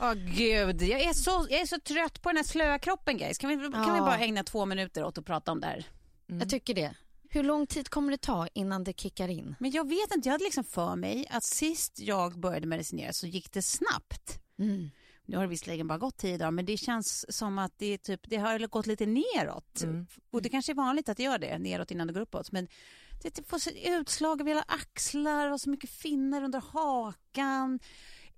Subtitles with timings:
[0.00, 3.38] Åh gud, jag är, så, jag är så trött på den här slöa kroppen guys.
[3.38, 5.86] Kan vi, kan vi bara ägna två minuter åt att prata om det här?
[6.26, 6.94] Jag tycker det.
[7.28, 9.54] Hur lång tid kommer det ta innan det kickar in?
[9.60, 13.26] Men jag vet inte, jag hade liksom för mig att sist jag började medicinera så
[13.26, 14.40] gick det snabbt.
[14.58, 14.90] Mm.
[15.24, 17.98] Nu har det visserligen bara gått tio dagar men det känns som att det, är
[17.98, 19.82] typ, det har gått lite neråt.
[20.30, 22.52] Och det kanske är vanligt att det gör det, neråt innan det går uppåt.
[22.52, 22.68] Men
[23.22, 27.78] det får utslag över hela axlar och så mycket finnar under hakan.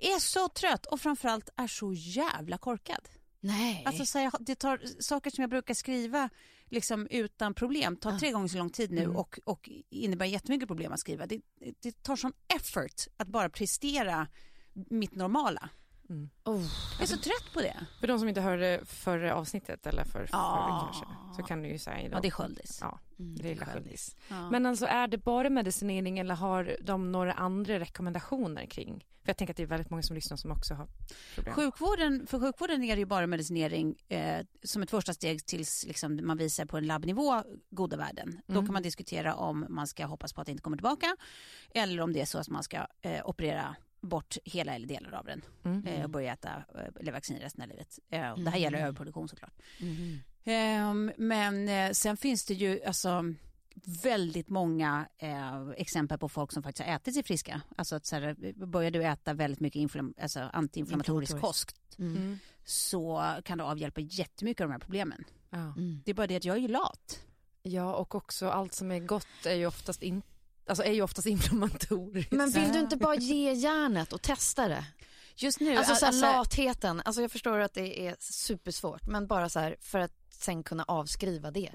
[0.02, 3.08] Är så trött och framförallt är så jävla korkad.
[3.40, 3.82] Nej.
[3.86, 6.30] Alltså, så här, det tar saker som jag brukar skriva
[6.72, 10.92] liksom, utan problem tar tre gånger så lång tid nu och, och innebär jättemycket problem
[10.92, 11.26] att skriva.
[11.26, 11.40] Det,
[11.80, 14.28] det tar sån effort att bara prestera
[14.90, 15.68] mitt normala.
[16.44, 16.60] Oh.
[16.98, 17.86] Jag är så trött på det.
[18.00, 21.78] För de som inte hörde förra avsnittet eller för förra kanske så kan du ju
[21.78, 22.78] säga Ja, det är sköldis.
[22.80, 24.16] Ja, det är lilla sköldis.
[24.28, 24.50] Ja.
[24.50, 29.06] Men alltså är det bara medicinering eller har de några andra rekommendationer kring?
[29.22, 30.88] För jag tänker att det är väldigt många som lyssnar som också har
[31.34, 31.54] problem.
[31.54, 36.20] Sjukvården, för sjukvården är det ju bara medicinering eh, som ett första steg tills liksom,
[36.26, 38.40] man visar på en labbnivå goda värden.
[38.46, 38.66] Då Mm.
[38.66, 41.16] kan man diskutera om man ska hoppas på att det inte kommer tillbaka
[41.74, 45.24] eller om det är så att man ska eh, operera bort hela eller delar av
[45.24, 45.86] den Mm.
[45.86, 47.98] eh, och börja äta eh, Levaxin resten av livet.
[48.10, 49.52] Eh, och Det här gäller överproduktion såklart.
[49.80, 50.18] Mhm.
[50.44, 53.24] Ehm, men eh, sen finns det ju alltså
[54.02, 57.60] väldigt många eh, exempel på folk som faktiskt har ätit sig friska.
[57.76, 59.90] Alltså att så här, börjar du äta väldigt mycket
[60.22, 62.38] alltså, antiinflammatorisk kost Mm.
[62.64, 65.24] så kan det avhjälpa jättemycket av de här problemen.
[65.50, 65.58] Ja.
[65.58, 66.02] Mm.
[66.04, 67.20] Det är bara det att jag är ju lat.
[67.62, 70.28] ja, och också allt som är gott är ju oftast inte
[70.66, 72.32] Alltså är ju oftast inflammatoriskt.
[72.32, 74.84] Men vill du inte bara ge järnet och testa det?
[75.36, 79.26] Just nu, Alltså, så här, alltså, latheten, alltså jag förstår att det är supersvårt men
[79.26, 81.70] bara så här för att sen kunna avskriva det.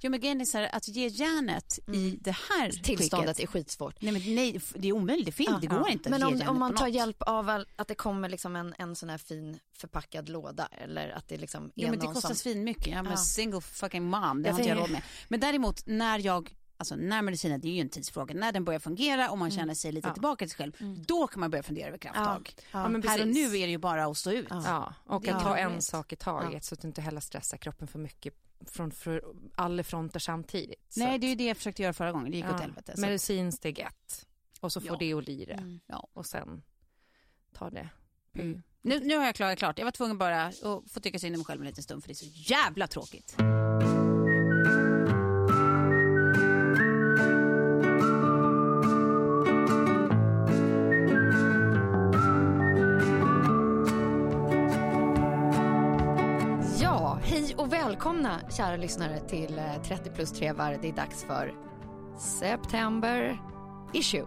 [0.00, 2.82] jo, men grejen är så här, att ge järnet i det här Mm.
[2.82, 4.02] Tillståndet skicket, är skitsvårt.
[4.02, 5.26] Nej, men nej, det är omöjligt.
[5.26, 6.94] Det, finns, det går inte att Men om, om man tar något.
[6.94, 11.28] hjälp av att det kommer liksom en, en sån här fin förpackad låda eller att
[11.28, 12.36] det liksom är Jo, men det kostar som...
[12.36, 12.86] svinmycket.
[12.86, 13.16] Jag är Ja.
[13.16, 14.42] single fucking mom.
[14.42, 15.02] Det Jag har inte jag råd med.
[15.28, 18.80] Men däremot när jag Alltså när medicinen, det är ju en tidsfråga, när den börjar
[18.80, 19.38] fungera och Mm.
[19.38, 20.12] man känner sig lite Ja.
[20.14, 20.72] tillbaka till sig själv,
[21.06, 22.54] då kan man börja fundera över krafttag.
[22.72, 24.46] Ja, men Här och nu är det ju bara att stå ut.
[24.50, 26.60] Ja, och att ta en sak i taget Ja.
[26.60, 28.34] så att du inte heller stressar kroppen för mycket
[28.66, 29.24] från för
[29.54, 30.94] alla fronter samtidigt.
[30.96, 32.92] Nej, det är ju det jag försökte göra förra gången, det gick åt helvete.
[32.94, 33.00] Så.
[33.00, 34.26] Medicin steg ett.
[34.60, 34.96] Och så får Ja.
[34.98, 35.54] det och lira.
[35.54, 35.80] Mm.
[35.86, 36.08] Ja.
[36.12, 36.62] Och sen
[37.52, 37.88] ta det.
[38.34, 38.62] Mm.
[38.82, 39.78] Nu, nu har jag klarat klart.
[39.78, 40.54] Jag var tvungen bara att
[40.90, 43.36] få tycka synd om mig själv en liten stund för det är så jävla tråkigt.
[57.70, 60.78] Och välkomna kära lyssnare till eh, 30 plus trevar.
[60.82, 61.54] Det är dags för
[62.18, 63.38] September
[63.92, 64.26] issue.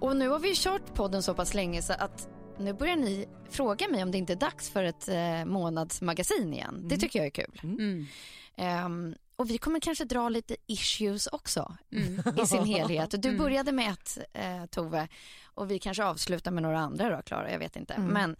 [0.00, 2.28] Och nu har vi kört podden så pass länge så att
[2.58, 6.84] nu börjar ni fråga mig om det inte är dags för ett eh, månadsmagasin igen.
[6.88, 7.60] Det tycker jag är kul.
[7.62, 8.06] Mm.
[8.56, 12.38] Ehm, och vi kommer kanske dra lite issues också Mm.
[12.42, 13.14] i sin helhet.
[13.22, 15.08] Du började med ett, eh, Tove,
[15.44, 17.50] och vi kanske avslutar med några andra då, Klara.
[17.52, 17.98] Jag vet inte.
[17.98, 18.36] Men,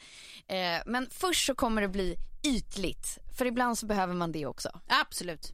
[0.46, 4.80] eh, men först så kommer det bli ytligt, för ibland så behöver man det också.
[4.86, 5.52] Absolut.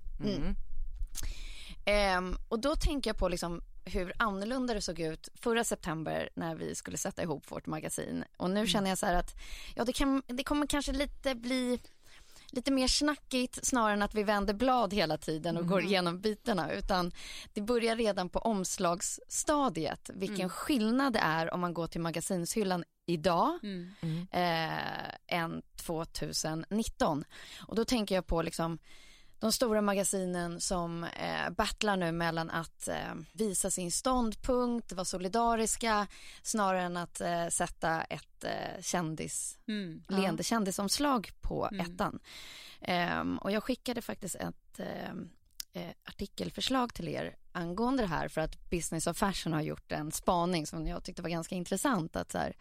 [1.85, 6.55] Ehm, och då tänker jag på liksom hur annorlunda det såg ut förra september när
[6.55, 8.25] vi skulle sätta ihop vårt magasin.
[8.37, 9.35] Och nu känner jag så här att
[9.75, 11.81] ja, det, kan, det kommer kanske lite bli
[12.51, 16.73] lite mer snackigt snarare än att vi vänder blad hela tiden och går igenom bitarna
[16.73, 17.13] utan
[17.55, 23.59] det börjar redan på omslagsstadiet vilken skillnad det är om man går till magasinshyllan idag
[24.31, 27.25] eh, än 2019.
[27.61, 28.79] Och då tänker jag på liksom
[29.39, 36.07] de stora magasinen som eh, battlar nu mellan att eh, visa sin ståndpunkt, vara solidariska
[36.43, 39.59] snarare än att eh, sätta ett eh, kändis,
[40.09, 42.19] leende kändisomslag på ettan.
[42.81, 45.31] Ehm, och jag skickade faktiskt ett ehm,
[45.77, 50.13] eh, artikelförslag till er angående det här för att Business of Fashion har gjort en
[50.13, 52.17] spaning som jag tyckte var ganska intressant.
[52.17, 52.55] Att så här,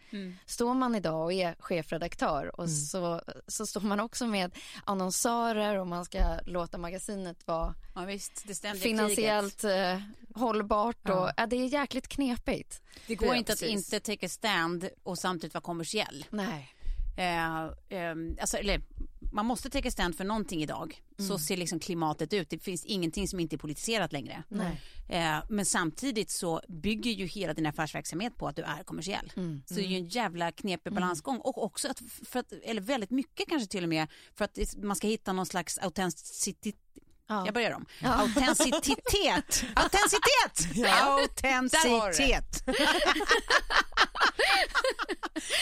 [0.46, 5.86] Står man idag och är chefredaktör och så, så står man också med annonsörer och
[5.86, 10.00] man ska låta magasinet vara Ja, visst, finansiellt eh,
[10.34, 11.46] hållbart och ja.
[11.46, 12.82] det är jäkligt knepigt.
[13.06, 13.92] Det går inte att precis.
[13.94, 16.26] inte take a stand och samtidigt vara kommersiell.
[16.30, 16.72] Nej.
[17.16, 17.64] Eh,
[17.98, 18.82] eh, alltså, eller,
[19.32, 21.02] man måste take a stand för någonting idag.
[21.18, 22.50] Så ser liksom klimatet ut.
[22.50, 24.42] Det finns ingenting som inte är politiserat längre.
[25.08, 29.32] Eh, men samtidigt så bygger ju hela din affärsverksamhet på att du är kommersiell.
[29.66, 31.38] Så det är ju en jävla knepig balansgång.
[31.38, 34.96] Och också att, för att, eller väldigt mycket kanske till och med, för att man
[34.96, 36.74] ska hitta någon slags autenticitet.
[37.28, 37.44] Ja.
[37.44, 37.86] Jag börjar om.
[38.02, 39.64] Autenticitet!
[39.74, 40.86] Autenticitet!
[41.02, 42.64] Autenticitet!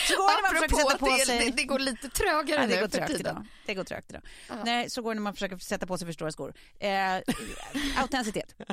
[0.09, 1.39] Så går det man försöker sätta på det, sig...
[1.39, 3.47] det, det går lite trögare Ja, det nu går trögt idag.
[3.67, 4.23] Det går trögt idag.
[4.65, 6.55] Nej, så går det när man försöker sätta på sig för stora skor.
[6.79, 7.15] Eh,
[7.97, 8.55] autenticitet.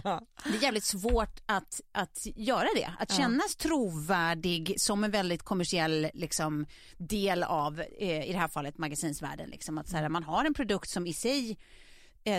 [0.43, 2.93] Det är jävligt svårt att, att göra det.
[2.99, 6.65] Att kännas trovärdig som en väldigt kommersiell liksom,
[6.97, 9.49] del av, eh, i det här fallet, magasinsvärlden.
[9.49, 9.77] Liksom.
[9.77, 11.57] Att så här, man har en produkt som i sig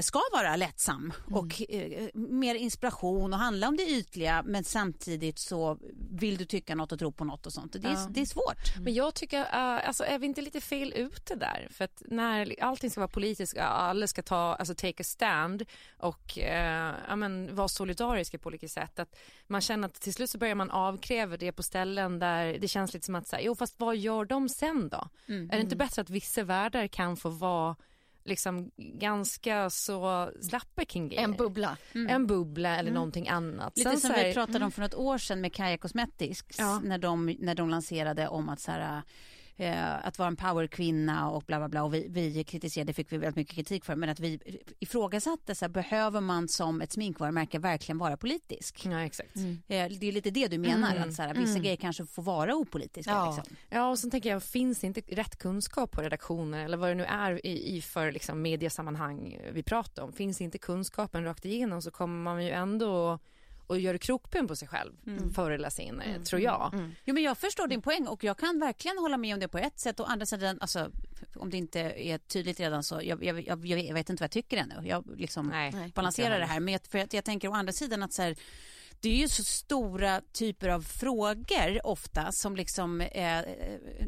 [0.02, 5.79] ska vara lättsam och eh, mer inspiration och handla om det ytliga men samtidigt så
[6.11, 7.73] vill du tycka något och tro på något och sånt.
[7.73, 8.76] Det är, det är svårt.
[8.81, 11.69] Men jag tycker, uh, alltså är vi inte lite fel ute där?
[11.70, 15.64] För att när allting ska vara politiskt, ja, alla ska ta, alltså take a stand
[15.99, 16.44] och uh,
[17.08, 18.99] ja, men, vara solidariska på olika sätt.
[18.99, 22.69] Att man känner att till slut så börjar man avkräva det på ställen där det
[22.69, 25.08] känns lite som att säga, jo fast vad gör de sen då?
[25.26, 27.76] Är det inte bättre att vissa världar kan få vara
[28.25, 31.23] liksom ganska så slappa kring grejer?
[31.25, 31.77] En bubbla.
[32.09, 33.79] En bubbla eller någonting annat.
[33.79, 36.81] Lite Sen som här- vi pratade om för något år sedan med Kaja Cosmetics Ja.
[36.85, 39.03] när, de, när de lanserade om att, så här,
[39.62, 43.17] eh, att vara en powerkvinna och bla bla bla och vi, vi kritiserade, fick vi
[43.17, 44.41] väldigt mycket kritik för men att vi
[44.81, 48.87] ifrågasatte så här, behöver man som ett sminkvarumärke verkligen vara politisk?
[48.87, 49.37] Ja, exakt.
[49.37, 52.55] Eh, det är lite det du menar att så här, vissa grejer kanske får vara
[52.55, 53.11] opolitiska.
[53.12, 53.37] Ja.
[53.37, 53.56] Liksom.
[53.70, 56.94] Ja, och sen tänker jag, finns det inte rätt kunskap på redaktioner eller vad det
[56.94, 61.82] nu är i, i för liksom, mediesammanhang vi pratar om, finns inte kunskapen rakt igenom
[61.82, 63.19] så kommer man ju ändå
[63.73, 64.93] och gör krokben på sig själv
[65.35, 66.71] förr eller senare, tror jag.
[67.05, 69.59] Jo, men jag förstår din poäng och jag kan verkligen hålla med om det på
[69.59, 70.01] ett sätt.
[70.01, 70.91] Och andra sidan, alltså,
[71.37, 74.31] om det inte är tydligt redan så, jag, jag, jag, jag vet inte vad jag
[74.31, 74.75] tycker ännu.
[74.85, 75.93] Jag liksom Nej, Nej.
[75.95, 76.61] balanserar det här.
[76.61, 78.37] Men jag, för att jag tänker å andra sidan att så här,
[79.02, 83.40] det är ju så stora typer av frågor ofta som liksom, eh,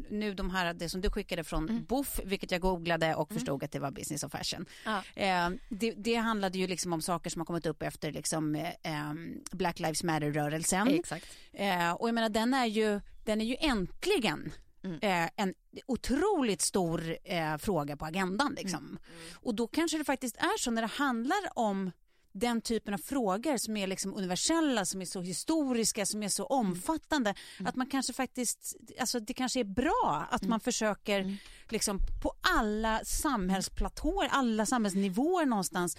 [0.09, 3.71] nu de här, det som du skickade från Boff, vilket jag googlade och förstod att
[3.71, 4.65] det var business of fashion.
[4.85, 5.03] Ja.
[5.15, 8.71] Eh, det, det handlade ju liksom om saker som har kommit upp efter liksom, eh,
[8.83, 10.87] em, Black Lives Matter-rörelsen.
[10.87, 11.25] Exakt.
[11.53, 14.53] Eh, och jag menar den är ju, den är ju äntligen
[15.01, 15.53] eh, en
[15.85, 18.53] otroligt stor eh, fråga på agendan.
[18.57, 18.97] Liksom.
[19.33, 21.91] Och då kanske det faktiskt är så när det handlar om
[22.35, 26.45] den typen av frågor som är liksom universella, som är så historiska, som är så
[26.45, 27.35] omfattande.
[27.65, 31.37] Att man kanske faktiskt, alltså det kanske är bra att man försöker
[31.69, 35.97] liksom på alla samhällsplatåer, alla samhällsnivåer någonstans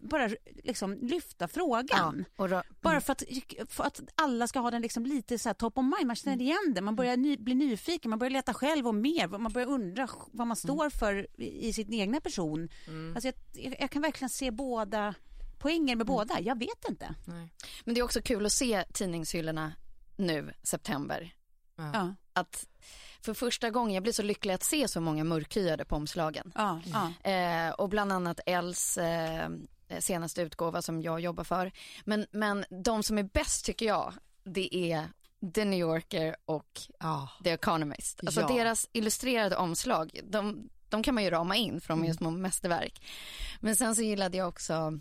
[0.00, 0.30] bara
[0.64, 2.24] liksom lyfta frågan.
[2.36, 3.22] Och då, Bara för att,
[3.68, 6.40] för att alla ska ha den liksom lite så här top of mind, man känner
[6.42, 9.68] igen det, man börjar ny, bli nyfiken, man börjar leta själv och mer, man börjar
[9.68, 12.68] undra vad man står för i i sin egna person.
[13.14, 15.14] Alltså jag, jag kan verkligen se båda
[15.60, 17.14] poänger med båda, jag vet inte.
[17.84, 19.72] men det är också kul att se tidningshyllorna
[20.16, 21.34] nu, september.
[21.76, 22.66] Ja, Att
[23.22, 26.52] för första gången, jag blir så lycklig att se så många mörkhyade på omslagen.
[26.54, 26.80] ja,
[27.24, 27.30] ja.
[27.30, 29.48] Eh, och bland annat Els eh,
[29.98, 31.72] senaste utgåva som jag jobbar för.
[32.04, 34.12] Men, men de som är bäst tycker jag,
[34.44, 35.08] det är
[35.54, 36.80] The New Yorker och
[37.44, 38.20] The Economist.
[38.26, 38.48] Alltså Ja.
[38.48, 42.30] deras illustrerade omslag, de, de kan man ju rama in för de är ju små
[42.30, 43.02] mästerverk.
[43.60, 45.00] Men sen så gillade jag också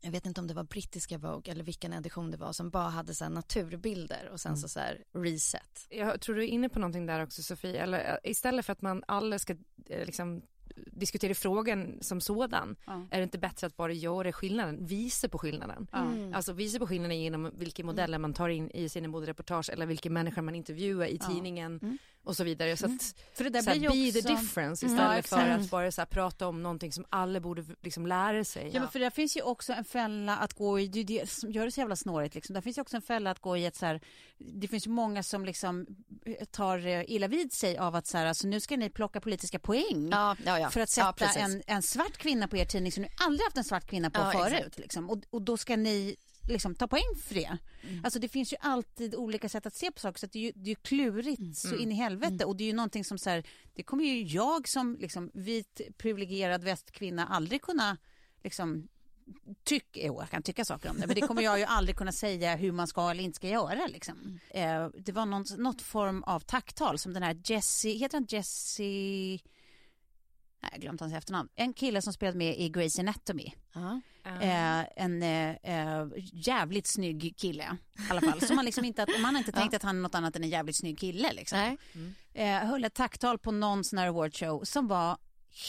[0.00, 2.88] jag vet inte om det var brittiska Vogue eller vilken edition det var som bara
[2.88, 5.86] hade så här naturbilder och sen så, så här reset.
[5.88, 8.82] Jag tror du är inne på någonting där också Sofie, eller eh, istället för att
[8.82, 9.52] man alla ska
[9.86, 10.42] eh, liksom
[10.76, 12.76] diskutera frågan som sådan.
[12.86, 13.06] Ja.
[13.10, 15.86] Är det inte bättre att bara göra skillnaden, visa på skillnaden.
[15.92, 16.34] Mm.
[16.34, 20.10] Alltså visa på skillnaden genom vilka modeller man tar in i sina modereportage eller vilka
[20.10, 22.76] människor man intervjuar i tidningen och så vidare.
[22.76, 24.96] Så att För det där så här, blir ju be the också- difference Mm.
[24.96, 28.44] istället Ja, för att bara så här, prata om någonting som alla borde liksom lära
[28.44, 28.70] sig.
[28.74, 31.52] Ja, men för där finns ju också en fälla att gå i, det det som
[31.52, 32.54] gör det så jävla snårigt liksom.
[32.54, 34.00] Där finns ju också en fälla att gå i ett så här,
[34.38, 35.86] det finns många som liksom
[36.26, 39.20] eh, tar eh, illa vid sig av att så här, alltså nu ska ni plocka
[39.20, 40.08] politiska poäng.
[40.10, 40.70] Ja, ja, ja.
[40.70, 43.64] För att sätta en, en svart kvinna på er tidning som ni aldrig haft en
[43.64, 44.78] svart kvinna på förut.
[44.78, 45.10] Liksom.
[45.10, 46.16] Och, och då ska ni
[46.48, 47.58] liksom ta poäng för det.
[47.82, 48.04] Mm.
[48.04, 50.52] Alltså det finns ju alltid olika sätt att se på saker så det är ju,
[50.54, 51.54] det är klurigt Mm.
[51.54, 54.22] så in i helvete och det är ju någonting som så här, det kommer ju
[54.22, 57.96] jag som liksom vit privilegierad västkvinna aldrig kunna
[58.42, 58.88] liksom
[59.64, 62.12] tycka, jo jag kan tycka saker om det men det kommer jag ju aldrig kunna
[62.12, 64.40] säga hur man ska eller inte ska göra liksom.
[64.50, 69.38] Eh, det var någon, något form av tacktal som den här Jessie, heter han Jessie
[70.60, 71.48] Nej, jag har glömt hans efternamn.
[71.54, 73.52] En kille som spelade med i Grey's Anatomy.
[73.72, 74.00] Ja.
[74.24, 78.40] Eh, en eh, eh, jävligt snygg kille i alla fall.
[78.40, 80.50] Så man, liksom inte, man har inte tänkt att han är något annat än en
[80.50, 81.32] jävligt snygg kille.
[81.32, 81.58] Liksom.
[81.58, 81.76] Nej.
[82.34, 85.18] Eh, höll ett tacktal på någon sån här awardshow som var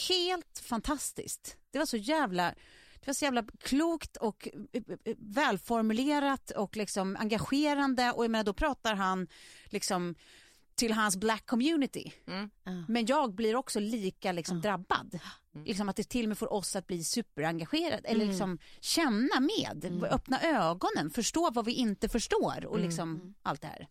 [0.09, 1.57] helt fantastiskt.
[1.71, 2.53] Det var så jävla
[2.99, 8.11] det var så jävla klokt och eh, eh, välformulerat och liksom engagerande.
[8.11, 9.27] Och jag menar då pratar han
[9.65, 10.15] liksom
[10.75, 12.11] till hans black community.
[12.87, 15.19] Men jag blir också lika liksom drabbad.
[15.65, 18.07] Liksom att det till och med får oss att bli superengagerade.
[18.07, 23.67] Eller liksom känna med, öppna ögonen, förstå vad vi inte förstår och liksom allt det
[23.67, 23.87] här.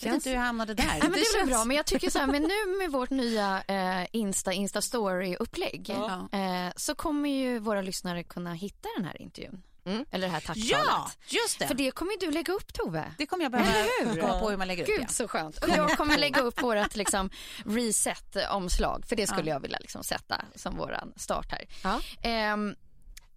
[0.00, 0.84] Jag vet inte hur jag hamnade där.
[0.84, 3.10] Ja, men det är känns- bra, men jag tycker så här, men nu med vårt
[3.10, 6.28] nya eh, Insta, Insta Story-upplägg Ja.
[6.38, 9.62] eh, så kommer ju våra lyssnare kunna hitta den här intervjun.
[10.10, 10.70] Eller det här tacktalet.
[10.70, 11.66] Ja, just det.
[11.66, 13.14] För det kommer ju du lägga upp Tove.
[13.18, 13.88] Det kommer jag behöva
[14.20, 14.88] komma på hur man lägger upp.
[14.88, 15.08] Gud ja.
[15.08, 15.58] så skönt.
[15.58, 17.30] Och jag kommer lägga upp vårt liksom,
[17.66, 21.64] reset-omslag för det skulle jag vilja liksom, sätta som våran start här.
[21.82, 22.00] Ja.
[22.22, 22.74] Ehm,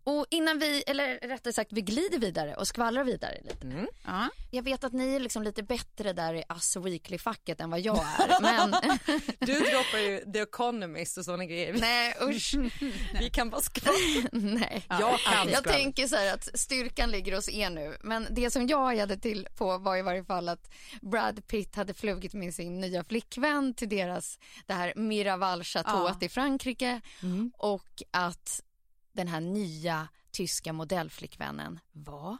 [0.09, 3.87] och innan vi, eller rättare sagt vi glider vidare och skvallrar vidare lite.
[4.05, 4.29] Ja.
[4.51, 7.97] Jag vet att ni är liksom lite bättre där i Us Weekly-facket än vad jag
[7.97, 8.41] är.
[8.41, 8.71] Men
[9.39, 11.73] Du droppar ju The Economist och sådana grejer.
[11.73, 12.55] nej usch.
[13.19, 14.29] Vi kan bara skvallra.
[14.31, 14.85] nej.
[14.89, 17.97] Jag kan Jag tänker så här att styrkan ligger hos er nu.
[18.03, 20.71] Men det som jag hade till på var i varje fall att
[21.01, 26.17] Brad Pitt hade flugit med sin nya flickvän till deras det här Miraval Chateau Ja.
[26.21, 27.01] i Frankrike
[27.57, 28.61] och att
[29.17, 32.37] den här nya tyska modellflickvännen var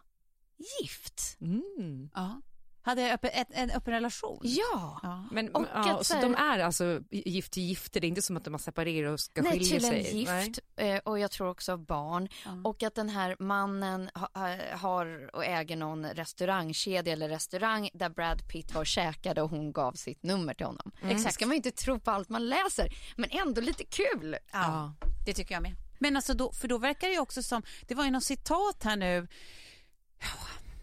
[0.81, 1.37] gift.
[1.41, 2.09] Mm.
[2.13, 2.41] Ja.
[2.81, 4.39] Hade öppen, ett, en öppen relation?
[4.43, 4.99] Ja.
[5.03, 5.27] Ja.
[5.31, 8.37] Men Och ja, att så de är alltså gift till gifter, det är inte som
[8.37, 10.17] att de har separerat och ska Nej, skilja tydligen sig.
[10.45, 12.29] gift eh, och jag tror också barn.
[12.63, 18.09] Och att den här mannen ha, ha- har och äger någon restaurangkedja eller restaurang där
[18.09, 20.91] Brad Pitt var och käkade och hon gav sitt nummer till honom.
[21.03, 21.33] Exakt.
[21.33, 24.37] ska man ju inte tro på allt man läser, men ändå lite kul.
[24.51, 24.93] Ja,
[25.25, 25.75] det tycker jag med.
[25.99, 28.95] Men alltså då, för då verkar det också som, det var ju något citat här
[28.97, 29.27] nu,
[30.21, 30.27] Ja,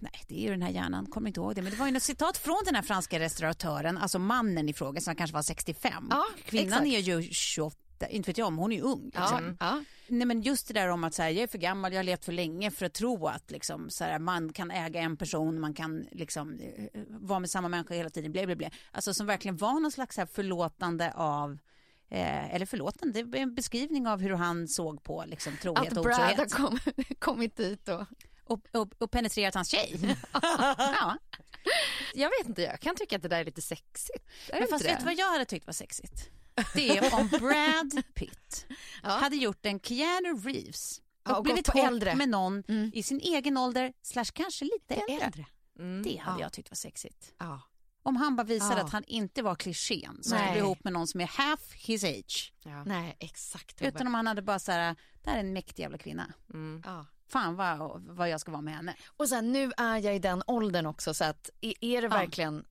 [0.00, 1.92] nej det är ju den här hjärnan, kommer inte ihåg det, men det var ju
[1.92, 6.06] något citat från den här franska restauratören, alltså mannen i fråga som kanske var 65.
[6.10, 6.86] Ja, Kvinnan exakt.
[6.86, 7.76] är ju 28,
[8.10, 9.10] inte vet jag om hon är ung.
[9.14, 9.56] Ja, Liksom.
[9.60, 9.84] ja.
[10.08, 12.04] Nej men just det där om att så här, jag är för gammal, jag har
[12.04, 15.60] levt för länge för att tro att liksom, så här, man kan äga en person,
[15.60, 18.70] man kan liksom, eh, vara med samma människa hela tiden, bla, bla, bla.
[18.92, 21.58] Alltså som verkligen var någon slags här, förlåtande av
[22.10, 25.98] Eh, eller förlåtande, det är en beskrivning av hur han såg på liksom, trohet Att
[25.98, 26.52] och Brad har otrohet.
[26.54, 26.78] kom,
[27.18, 28.06] kommit dit och...
[28.46, 30.16] Och, och, och penetrerat hans tjej.
[30.78, 31.16] ja.
[32.14, 34.24] Jag vet inte, jag kan tycka att det där är lite sexigt.
[34.48, 36.30] Är Men fast vet du vad jag hade tyckt var sexigt?
[36.74, 38.66] Det är om Brad Pitt
[39.02, 39.08] Ja.
[39.08, 42.14] hade gjort en Keanu Reeves och, Ja, och blivit ihop äldre.
[42.14, 45.26] med någon i sin egen ålder, slash kanske lite äldre.
[45.26, 45.46] äldre.
[46.04, 46.44] Det hade Ja.
[46.44, 47.34] jag tyckt var sexigt.
[47.38, 47.60] Ja.
[48.06, 48.84] Om han bara visade Ja.
[48.86, 52.52] att han inte var klichén som skulle ihop med någon som är half his age.
[52.86, 53.82] Nej, exakt.
[53.82, 56.32] Utan om han hade bara så här, det här är en mäktig jävla kvinna.
[56.84, 57.06] Ja.
[57.28, 58.94] Fan vad, vad jag ska vara med henne.
[59.16, 62.08] Och sen nu är jag i den åldern också så att är, det Ja.
[62.08, 62.64] verkligen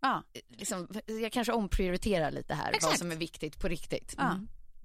[0.00, 0.22] Ja.
[0.48, 2.98] liksom, jag kanske omprioriterar lite här vad Exakt.
[2.98, 4.14] som är viktigt på riktigt.
[4.18, 4.40] Ja.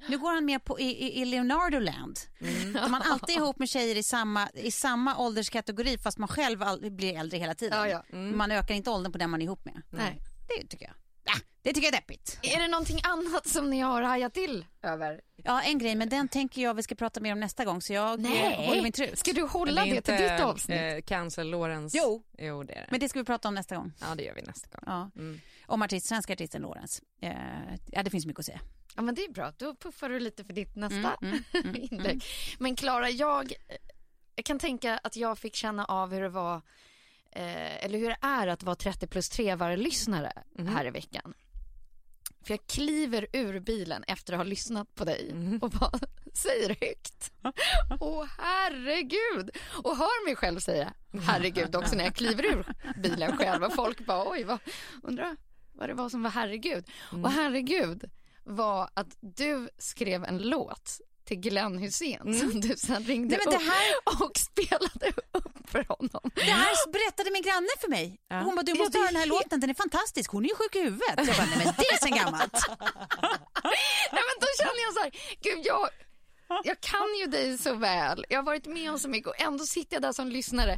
[0.07, 2.19] Nu går han med på, i, i, i Leonardo-land.
[2.73, 6.63] Där man alltid är ihop med tjejer i samma, i samma ålderskategori fast man själv
[6.63, 7.89] all, blir äldre hela tiden.
[7.89, 8.17] Ja, ja.
[8.17, 9.81] Man ökar inte åldern på den man är ihop med.
[9.89, 10.21] Nej.
[10.47, 10.95] Det tycker jag.
[11.23, 12.39] Ja, det tycker jag är deppigt.
[12.41, 15.21] Är det någonting annat som ni har hajat till över?
[15.43, 17.93] Ja, en grej, men den tänker jag vi ska prata mer om nästa gång så
[17.93, 19.19] jag eh, håller min trut.
[19.19, 20.81] ska du hålla det, till ditt avsnitt?
[20.81, 21.97] Eh, cancel Lawrence?
[21.97, 22.23] Jo.
[22.37, 22.87] Jo, det är det.
[22.91, 23.93] Men det ska vi prata om nästa gång.
[24.01, 24.83] Ja, det gör vi nästa gång.
[24.85, 25.21] Ja.
[25.71, 27.01] Om artist, svenska artisten Lorentz.
[27.21, 27.31] Eh,
[27.91, 28.59] ja, det finns mycket att säga.
[28.95, 31.43] Ja men det är bra, då puffar du lite för ditt nästa Mm,
[31.91, 32.23] inlägg.
[32.59, 33.53] Men Klara, jag,
[34.35, 36.55] jag kan tänka att jag fick känna av hur det var,
[37.31, 40.67] eh, eller hur det är att vara 30 plus 3 lyssnare Mhm.
[40.75, 41.33] här i veckan.
[42.45, 45.91] För jag kliver ur bilen efter att ha lyssnat på dig och bara
[46.33, 47.31] säger högt.
[47.99, 49.49] Åh herregud!
[49.83, 52.65] Och hör mig själv säga herregud också när jag kliver ur
[53.01, 53.63] bilen själv.
[53.63, 54.59] Och folk bara oj, vad,
[55.03, 55.37] undrar
[55.81, 56.85] vad det var som var herregud.
[57.23, 58.03] Och herregud
[58.43, 63.51] var att du skrev en låt till Glenn Hussein som du sen ringde Nej, men
[63.53, 66.31] det upp här- och spelade upp för honom.
[66.35, 68.19] Det här berättade min granne för mig.
[68.29, 70.31] Hon bara, du måste Ja, höra den här är låten, den är fantastisk.
[70.31, 71.13] Hon är ju sjuk i huvudet.
[71.17, 72.53] Jag bara, nej men det är sen gammalt.
[74.15, 75.11] Nej men då känner jag så här,
[75.41, 75.89] gud jag,
[76.63, 78.25] jag kan ju dig så väl.
[78.29, 80.77] Jag har varit med om så mycket och ändå sitter jag där som lyssnare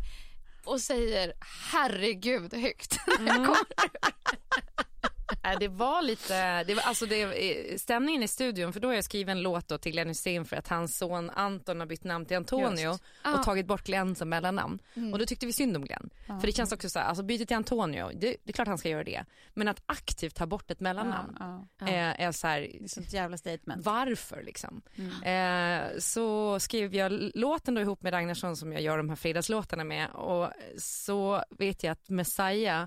[0.65, 1.33] och säger
[1.71, 2.97] herregud högt.
[3.07, 5.12] Jag kommer- Nej,
[5.59, 9.03] det var lite, det var, alltså det, eh, stämningen i studion, för då har jag
[9.03, 12.37] skrivit en låt till Glenn Hysén för att hans son Anton har bytt namn till
[12.37, 12.89] Antonio
[13.37, 14.79] och tagit bort Glenn som mellannamn.
[15.13, 16.09] Och då tyckte vi synd om Glenn.
[16.25, 18.77] För det känns också så här, alltså bytet till Antonio, det, det är klart han
[18.77, 19.25] ska göra det.
[19.53, 21.37] Men att aktivt ta bort ett mellannamn
[21.79, 23.85] är, är så här, Det är sånt jävla statement.
[23.85, 24.81] varför liksom?
[25.23, 29.83] Eh, så skrev jag låten då ihop med Ragnarsson som jag gör de här fredagslåtarna
[29.83, 32.85] med och så vet jag att Messiah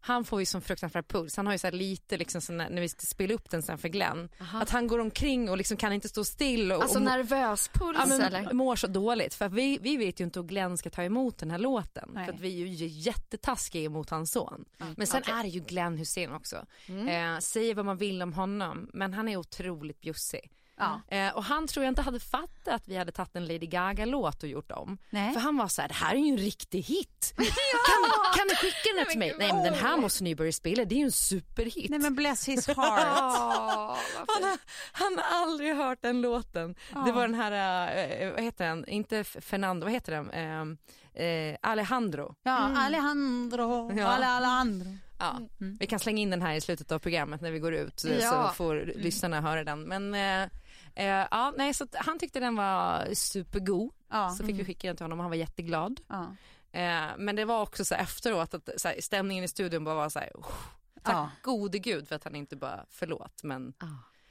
[0.00, 2.82] han får ju som fruktansvärd puls, han har ju så lite liksom så när, när
[2.82, 6.08] vi spela upp den sen för Glenn, att han går omkring och liksom kan inte
[6.08, 8.52] stå still och, Alltså och, nervös puls ja, men, eller?
[8.52, 11.50] mår så dåligt för vi, vi vet ju inte hur Glenn ska ta emot den
[11.50, 12.26] här låten Nej.
[12.26, 14.64] för att vi är ju jättetaskiga mot hans son.
[14.96, 16.56] Men sen är det ju Glenn Hussein också.
[16.86, 20.50] Eh, säger vad man vill om honom men han är otroligt bjussig.
[20.78, 21.00] Ja.
[21.16, 24.42] Eh, och han tror jag inte hade fattat att vi hade tagit en Lady Gaga-låt
[24.42, 24.98] och gjort om.
[25.10, 25.32] Nej.
[25.32, 27.34] För han var så här, det här är ju en riktig hit.
[27.36, 27.44] kan,
[28.36, 29.34] kan ni skicka den här till mig?
[29.38, 31.90] Nej men den här måste börja spela, det är ju en superhit.
[31.90, 32.78] Nej men bless his heart.
[34.28, 34.58] Han har,
[34.92, 36.74] han har aldrig hört den låten.
[37.06, 37.52] Det var den här,
[38.22, 40.30] eh, vad heter den, inte Fernando, vad heter den?
[40.30, 42.34] Eh, eh, Alejandro.
[42.42, 44.06] Ja, Alejandro, Ja.
[44.06, 44.96] Ale Alejandro.
[45.18, 45.38] Ja.
[45.58, 48.08] Vi kan slänga in den här i slutet av programmet när vi går ut så,
[48.08, 48.48] Ja.
[48.48, 49.80] så får lyssnarna höra den.
[49.82, 50.48] Men eh,
[50.98, 53.92] eh, ja, nej, så att han tyckte den var supergod.
[54.10, 54.30] Ja.
[54.30, 56.00] Så fick vi skicka den till honom och han var jätteglad.
[56.08, 56.22] Ja.
[56.72, 59.94] Eh, men det var också så här efteråt att så här, stämningen i studion bara
[59.94, 60.46] var så här, "Oh,
[61.02, 61.30] tack Ja.
[61.42, 63.72] gode gud för att han inte bara förlåt men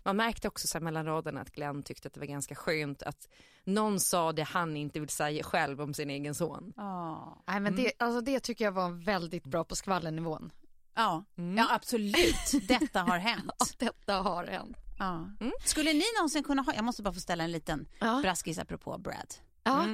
[0.03, 3.03] man märkte också så här mellan raderna att Glenn tyckte att det var ganska skönt
[3.03, 3.27] att
[3.63, 6.73] någon sa det han inte vill säga själv om sin egen son.
[6.75, 7.43] Ja.
[7.47, 10.51] Nej, men det, alltså det tycker jag var väldigt bra på skvallernivån.
[10.95, 11.23] Ja.
[11.58, 12.67] ja, absolut.
[12.67, 13.51] Detta har hänt.
[13.60, 14.77] Att detta har hänt.
[14.97, 15.29] Ja.
[15.65, 18.19] Skulle ni någonsin kunna ha, jag måste bara få ställa en liten Ja.
[18.21, 19.33] braskis apropå Brad.
[19.63, 19.86] Ja.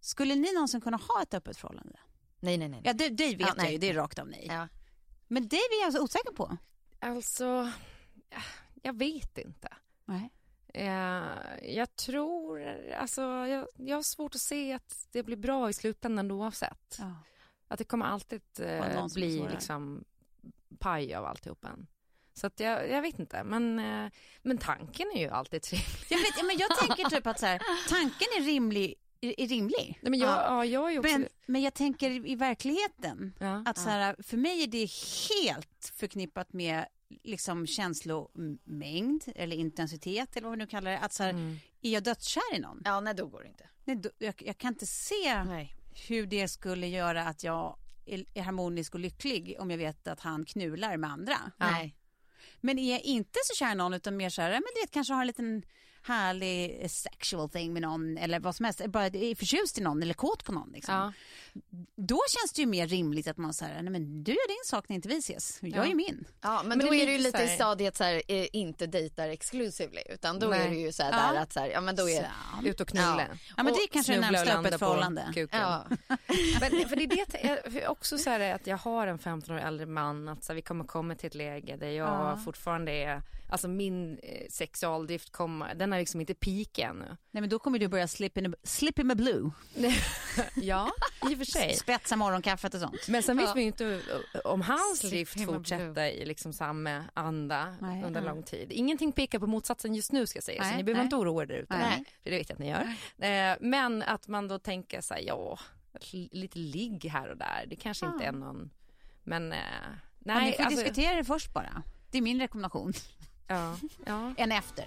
[0.00, 1.98] Skulle ni någonsin kunna ha ett öppet förhållande?
[2.40, 2.80] Nej, nej, nej.
[2.84, 4.46] Ja, det, det vet Ja, jag ju, det är rakt av nej.
[4.48, 4.68] Ja.
[5.28, 6.56] Men det är jag så osäker på.
[6.98, 7.72] Alltså,
[8.82, 9.68] jag vet inte.
[10.04, 10.32] Nej.
[10.74, 12.62] Eh, jag tror,
[12.94, 16.96] alltså jag, jag har svårt att se att det blir bra i slutändan oavsett.
[16.98, 17.14] Ja.
[17.68, 20.04] Att det kommer alltid eh, bli liksom
[20.78, 21.76] paj av alltihopa.
[22.38, 24.10] Så att jag, jag vet inte, men, eh,
[24.42, 25.88] men tanken är ju alltid trevlig.
[26.08, 28.94] Jag, vet, ja, men jag tänker typ att så här, tanken är rimlig.
[29.20, 29.98] Är, rimlig.
[30.02, 30.64] Nej, men jag, ja.
[30.64, 31.12] jag är ju också...
[31.18, 33.62] Men, men jag tänker i verkligheten Ja.
[33.66, 34.90] att så här, för mig är det
[35.30, 36.86] helt förknippat med
[37.22, 40.98] liksom känslomängd eller intensitet eller vad vi nu kallar det.
[40.98, 41.56] Att så här, Mm.
[41.82, 42.82] är jag dödskär i någon?
[42.84, 43.68] Ja, nej, då går det inte.
[43.84, 45.76] Nej, då, jag, jag kan inte se Nej.
[46.08, 50.20] hur det skulle göra att jag är, är harmonisk och lycklig om jag vet att
[50.20, 51.36] han knular med andra.
[51.56, 51.94] Nej.
[52.60, 54.90] Men är jag inte så kär i någon utan mer så här, men du vet
[54.90, 55.62] kanske har en liten
[56.08, 60.02] härlig eh, sexual thing med någon eller vad som helst, bara är förtjust i någon
[60.02, 60.94] eller kåt på någon liksom.
[60.94, 61.12] Ja.
[61.96, 64.88] Då känns det ju mer rimligt att man säger, nej men du gör din sak
[64.88, 65.90] när inte vi ses, jag Ja.
[65.90, 66.24] är min.
[66.40, 68.86] Ja, men, Men då det är det ju lite i stadiet så här, eh, inte
[68.86, 70.66] dejtar exclusively, utan då Nej.
[70.66, 71.32] är det ju så här Ja.
[71.32, 72.30] där att så här, ja men då är
[72.62, 72.66] Så.
[72.68, 73.26] Ut och knulla.
[73.30, 73.36] Ja.
[73.56, 75.48] Ja men det är kanske det närmsta öppet förhållande.
[75.52, 75.84] Ja.
[76.60, 79.86] Men för det är det, också så här att jag har en 15 år äldre
[79.86, 82.40] man, att så här, vi kommer komma till ett läge där jag Ja.
[82.44, 87.04] fortfarande är, alltså min eh, sexualdrift kommer, den har liksom inte peak ännu.
[87.30, 89.50] Nej men då kommer du börja slip in, a, slip in a blue,
[90.54, 90.90] Ja,
[91.30, 91.74] i och för sig.
[91.76, 93.08] spetsa morgonkaffet och sånt.
[93.08, 94.00] Men sen vet vi ju inte
[94.44, 98.04] om hans Slip drift fortsätter i liksom samma anda Nej.
[98.04, 98.72] under lång tid.
[98.72, 101.04] Ingenting pekar på motsatsen just nu ska jag säga, så Nej, ni behöver nej.
[101.06, 101.78] inte oroa er där ute.
[101.78, 102.04] Nej.
[102.22, 103.50] För det vet jag att ni gör.
[103.50, 105.58] Eh, men att man då tänker så här, ja,
[106.30, 108.70] lite ligg här och där, det kanske inte är någon,
[109.24, 109.58] men eh,
[110.18, 110.50] Nej, nej.
[110.50, 111.82] ni får alltså- diskutera det först bara.
[112.10, 112.92] Det är min rekommendation.
[113.48, 114.34] Ja, ja.
[114.36, 114.86] än efter.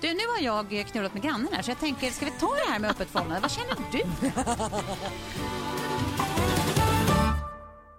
[0.00, 2.70] Du, nu har jag knullat med grannen här så jag tänker, ska vi ta det
[2.70, 3.40] här med öppet förhållande?
[3.40, 3.98] Vad känner du?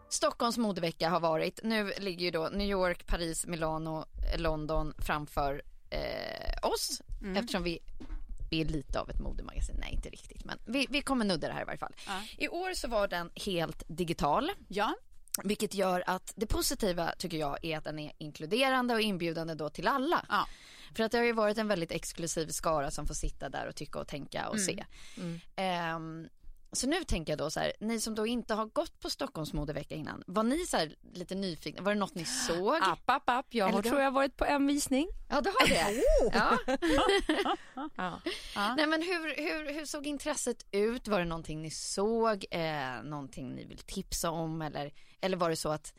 [0.09, 1.59] Stockholms modevecka har varit.
[1.63, 4.05] Nu ligger ju då New York, Paris, Milano,
[4.37, 7.01] London framför eh, oss
[7.35, 7.79] eftersom vi,
[8.49, 9.75] vi är lite av ett modemagasin.
[9.79, 11.93] Nej, inte riktigt, men vi, vi kommer nudda det här i varje fall.
[12.37, 14.51] I år så var den helt digital.
[14.67, 14.95] Ja.
[15.43, 19.69] Vilket gör att det positiva tycker jag är att den är inkluderande och inbjudande då
[19.69, 20.25] till alla.
[20.29, 20.47] Ja.
[20.95, 23.75] För att det har ju varit en väldigt exklusiv skara som får sitta där och
[23.75, 24.85] tycka och tänka och se.
[25.55, 26.29] Ehm,
[26.71, 29.53] så nu tänker jag då så här, ni som då inte har gått på Stockholms
[29.53, 31.81] modevecka innan, var ni så här lite nyfikna?
[31.81, 32.75] Var det något ni såg?
[32.81, 33.45] App, app, app.
[33.49, 35.07] Jag Eller har, tror jag varit på en visning.
[35.29, 36.03] Ja, du har det?
[37.95, 38.21] ja.
[38.55, 38.75] Ja.
[38.75, 41.07] Nej men hur, hur, hur såg intresset ut?
[41.07, 42.45] Var det någonting ni såg?
[42.51, 44.61] Eh, någonting ni vill tipsa om?
[44.61, 45.93] Eller, eller var det så att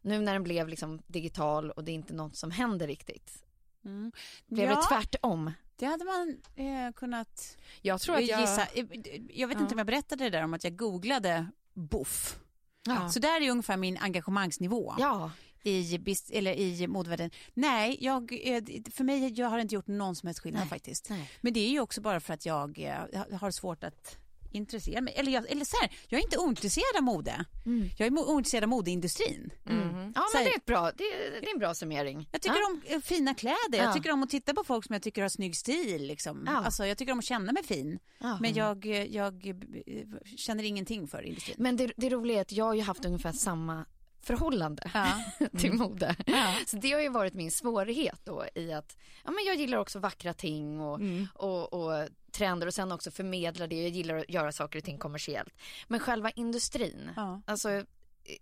[0.00, 3.44] nu när den blev liksom digital och det är inte något som händer riktigt?
[3.84, 4.12] Mm.
[4.46, 5.52] Blev ja, det tvärtom?
[5.78, 8.40] Det hade man eh, kunnat Jag tror att jag...
[8.40, 8.66] gissa.
[8.74, 8.86] Eh,
[9.30, 12.38] Jag vet inte om jag berättade det där om att jag googlade boff.
[12.86, 13.08] Ja.
[13.08, 14.94] Så där är ungefär min engagemangsnivå.
[14.98, 15.30] Ja.
[15.62, 15.98] i,
[16.32, 17.30] eller i modevärlden.
[17.54, 18.62] Nej, jag, eh,
[18.92, 21.10] för mig jag har inte gjort någon som helst skillnad Nej, faktiskt.
[21.10, 21.30] nej.
[21.40, 24.18] Men det är ju också bara för att jag eh, har svårt att
[24.50, 25.14] intressera mig.
[25.16, 27.44] Eller, jag, eller så här, jag är inte ointresserad av mode.
[27.98, 29.50] Jag är ointresserad av modeindustrin.
[29.66, 30.12] Mm.
[30.14, 32.28] Ja Så men det är, ett bra, det, är- det är en bra summering.
[32.32, 32.66] Jag tycker ja.
[32.66, 33.76] om eh, fina kläder, Ja.
[33.82, 36.06] jag tycker om att titta på folk som jag tycker har snygg stil.
[36.06, 36.42] Liksom.
[36.46, 36.56] Ja.
[36.64, 37.98] Alltså, jag tycker om att känna mig fin.
[38.18, 38.38] Ja.
[38.40, 39.56] Men jag, eh, jag eh,
[40.36, 41.56] känner ingenting för industrin.
[41.58, 43.84] Men det, det roliga är att jag har ju haft ungefär samma
[44.22, 45.06] förhållande Ja.
[45.58, 46.16] till mode.
[46.26, 46.54] Ja.
[46.66, 49.98] Så det har ju varit min svårighet då i att ja, men jag gillar också
[49.98, 51.00] vackra ting och,
[51.34, 52.08] och, och
[52.38, 53.82] trender och sen också förmedla det.
[53.82, 55.54] Jag gillar att göra saker och ting kommersiellt.
[55.88, 57.40] Men själva industrin, Ja.
[57.46, 57.84] alltså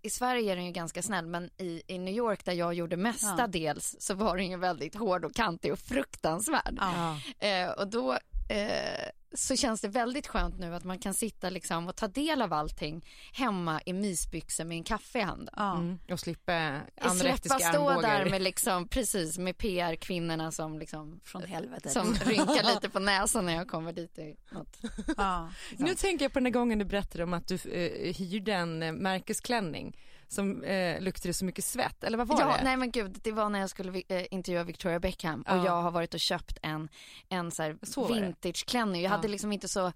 [0.01, 2.97] i- Sverige är den ju ganska snäll men i, i New York där jag gjorde
[2.97, 6.77] mestadels så var den ju väldigt hård och kantig och fruktansvärd.
[6.81, 7.19] Ja.
[7.47, 8.17] Eh, och då
[8.49, 12.41] eh, så känns det väldigt skönt nu att man kan sitta liksom och ta del
[12.41, 15.53] av allting hemma i mysbyxor med en kaffe i handen.
[15.57, 15.75] Ja.
[15.77, 15.99] Mm.
[16.11, 18.23] Och slippa Släppa anorektiska stå armbågar.
[18.23, 21.91] där med liksom, precis med PR-kvinnorna som liksom Från helvetet.
[21.91, 24.77] som rynkar lite på näsan när jag kommer dit i något.
[25.17, 25.49] Ja.
[25.77, 28.91] Nu tänker jag på den gången du berättade om att du eh, hyrde en eh,
[28.91, 32.63] märkesklänning som eh, luktade så mycket svett, eller vad var Ja, det?
[32.63, 35.65] nej men gud, det var när jag skulle eh, intervjua Victoria Beckham och Ja.
[35.65, 36.89] jag har varit och köpt en,
[37.29, 39.01] en så här Så vintageklänning.
[39.01, 39.15] Jag Ja.
[39.15, 39.91] hade liksom inte så,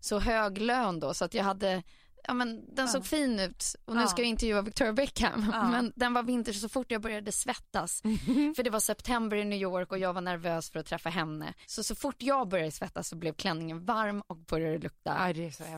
[0.00, 1.82] så hög lön då så att jag hade
[2.28, 5.40] Ja men den såg fin ut och nu ska jag intervjua Victoria Beckham
[5.70, 8.02] men den var vintage så fort jag började svettas
[8.56, 11.54] för det var september i New York och jag var nervös för att träffa henne
[11.66, 15.32] så så fort jag började svettas så blev klänningen varm och började lukta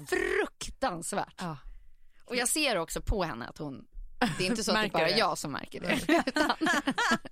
[0.08, 1.42] fruktansvärt.
[2.24, 3.84] Och jag ser också på henne att hon,
[4.38, 5.10] det är inte så att det är bara det.
[5.18, 5.98] jag som märker det.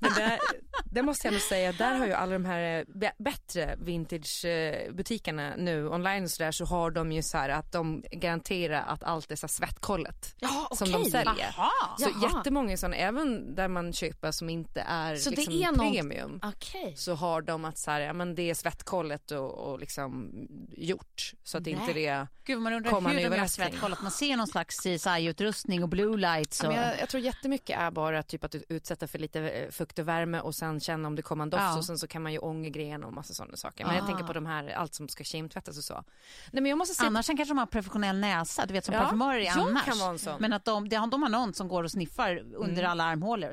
[0.00, 0.38] Men där,
[0.84, 5.88] det måste jag ändå säga, där har ju alla de här eh, bättre vintagebutikerna nu
[5.88, 9.36] online och sådär så har de ju så här att de garanterar att allt är
[9.36, 11.04] så svettkollet Ja, som okej.
[11.04, 11.54] de säljer.
[11.56, 11.70] Jaha.
[11.98, 12.30] Så Jaha.
[12.36, 16.40] jättemånga sådana, även där man köper som inte är Så det liksom är någon- premium.
[16.42, 16.94] Okej.
[16.96, 20.30] Så har de att så här, ja, men det är svettkollet och, och liksom
[20.76, 21.94] gjort så att inte Nej.
[21.94, 24.02] det Gud, man undrar hur de gör svettkollat.
[24.02, 26.60] Man ser någon slags CSI-utrustning och blue lights.
[26.62, 26.74] Ja, Och...
[26.82, 30.08] men jag, jag tror jättemycket är bara typ att utsätta för lite eh, fukt och
[30.08, 31.78] värme och sen känna om det kommer en doft Ja.
[31.78, 33.84] och sen så kan man ju ånga grejerna och massa sådana saker.
[33.86, 34.06] Men jag Ah.
[34.06, 35.94] tänker på de här, allt som ska kemtvättas och så.
[35.94, 39.00] Nej men jag måste säga Annars kanske de har professionell näsa, du vet som Ja,
[39.00, 39.84] parfymörer är jag annars.
[39.84, 40.36] kan vara en sån.
[40.40, 43.50] Men att de, de, de har någon som går och sniffar under alla armhålor,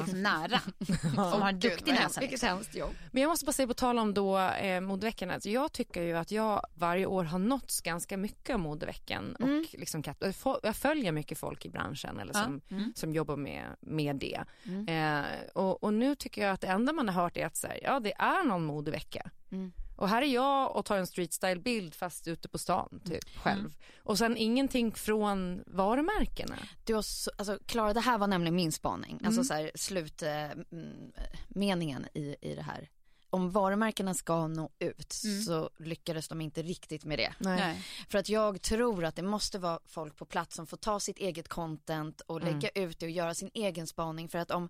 [0.00, 0.60] liksom nära.
[1.14, 2.20] Som har en duktig Gud, näsa.
[2.20, 2.48] Vilket liksom.
[2.48, 2.94] hemskt jobb.
[3.12, 6.16] Men jag måste bara säga på tal om då eh, modeveckan, alltså jag tycker ju
[6.16, 9.58] att jag varje år har nåtts ganska mycket av modeveckan Mm.
[9.72, 12.57] och liksom jag jag följer mycket folk i branschen eller Ja.
[12.68, 12.92] Som, Mm.
[12.96, 14.44] som jobbar med, med det.
[14.88, 15.22] Eh,
[15.54, 17.80] och, och nu tycker jag att det enda man har hört är att så här,
[17.82, 19.30] ja det är någon modevecka.
[19.50, 19.72] Mm.
[19.96, 23.10] Och här är jag och tar en street style bild fast ute på stan typ
[23.10, 23.20] Mm.
[23.42, 23.74] själv.
[24.02, 26.56] Och sen ingenting från varumärkena.
[26.84, 29.20] Du har så, alltså, Klara, det här var nämligen min spaning.
[29.24, 32.88] Alltså så här, slutmeningen i, i det här.
[33.30, 35.12] Om varumärkena ska nå ut
[35.46, 37.34] så lyckades de inte riktigt med det.
[37.38, 37.82] Nej.
[38.08, 41.18] För att jag tror att det måste vara folk på plats som får ta sitt
[41.18, 44.28] eget content och lägga ut det och göra sin egen spaning.
[44.28, 44.68] För att om,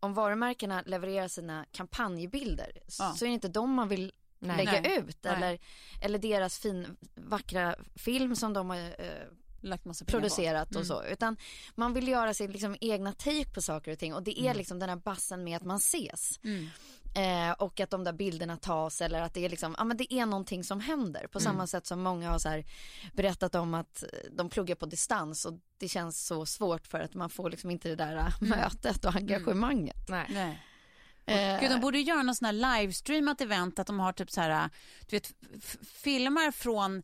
[0.00, 3.14] om varumärkena levererar sina kampanjbilder Ja.
[3.16, 4.56] så är det inte de man vill Nej.
[4.56, 4.98] lägga Nej.
[4.98, 5.26] ut.
[5.26, 5.58] Eller,
[6.02, 9.26] eller deras fin, vackra film som de har eh,
[9.62, 10.20] Lagt massa pengar på.
[10.20, 11.04] producerat och så.
[11.04, 11.36] Utan
[11.74, 14.14] man vill göra sin liksom, egna take på saker och ting.
[14.14, 16.40] Och det är liksom den här bassen med att man ses.
[17.14, 20.14] Eh, och att de där bilderna tas eller att det är liksom, ja men det
[20.14, 21.26] är någonting som händer.
[21.26, 22.64] På samma sätt som många har så här
[23.12, 27.30] berättat om att de pluggar på distans och det känns så svårt för att man
[27.30, 30.08] får liksom inte det där äh, mötet och engagemanget.
[30.08, 30.26] Nej.
[30.30, 30.62] Nej.
[31.26, 34.40] Eh, Gud, de borde göra någon sån här livestreamat event att de har typ så
[34.40, 34.70] här,
[35.08, 35.32] du vet,
[35.94, 37.02] filmar från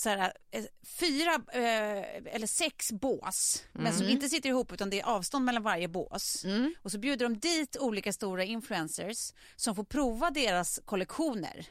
[0.00, 5.00] så här, eh, fyra eh, eller sex bås, men som inte sitter ihop utan det
[5.00, 6.44] är avstånd mellan varje bås.
[6.82, 11.66] Och så bjuder de dit olika stora influencers som får prova deras kollektioner.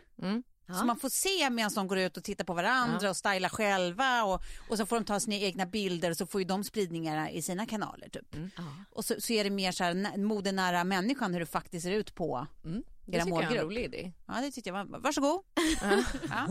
[0.73, 4.23] Så man får se medan de går ut och tittar på varandra och stylar själva
[4.23, 7.31] och, och så får de ta sina egna bilder och så får ju de spridningarna
[7.31, 8.35] i sina kanaler typ.
[8.35, 8.49] Mm.
[8.91, 12.15] Och så, så är det mer så här modenära människan hur det faktiskt ser ut
[12.15, 12.83] på Mm.
[13.05, 14.11] Det tycker jag är en rolig idé.
[14.27, 15.43] Ja det tyckte jag var, varsågod.
[16.29, 16.47] ja.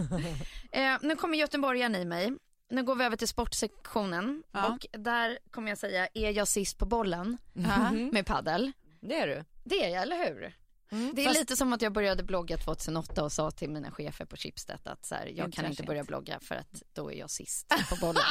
[0.80, 2.32] Eh, nu kommer göteborgaren i mig.
[2.70, 4.66] Nu går vi över till sportsektionen Ja.
[4.68, 7.90] och där kommer jag säga, är jag sist på bollen Ja.
[7.90, 8.72] med paddel?
[9.00, 9.44] Det är du.
[9.64, 10.54] Det är jag, eller hur?
[10.90, 14.24] Det är Fast- lite som att jag började blogga 2008 och sa till mina chefer
[14.24, 17.30] på Schibsted att så här, jag kan inte börja blogga för att då är jag
[17.30, 18.22] sist på bollen.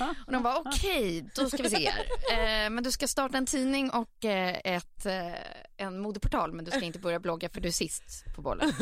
[0.26, 2.06] och de bara okej, då ska vi se här.
[2.32, 5.32] Eh, men du ska starta en tidning och eh, ett, eh,
[5.76, 8.72] en modeportal men du ska inte börja blogga för du är sist på bollen.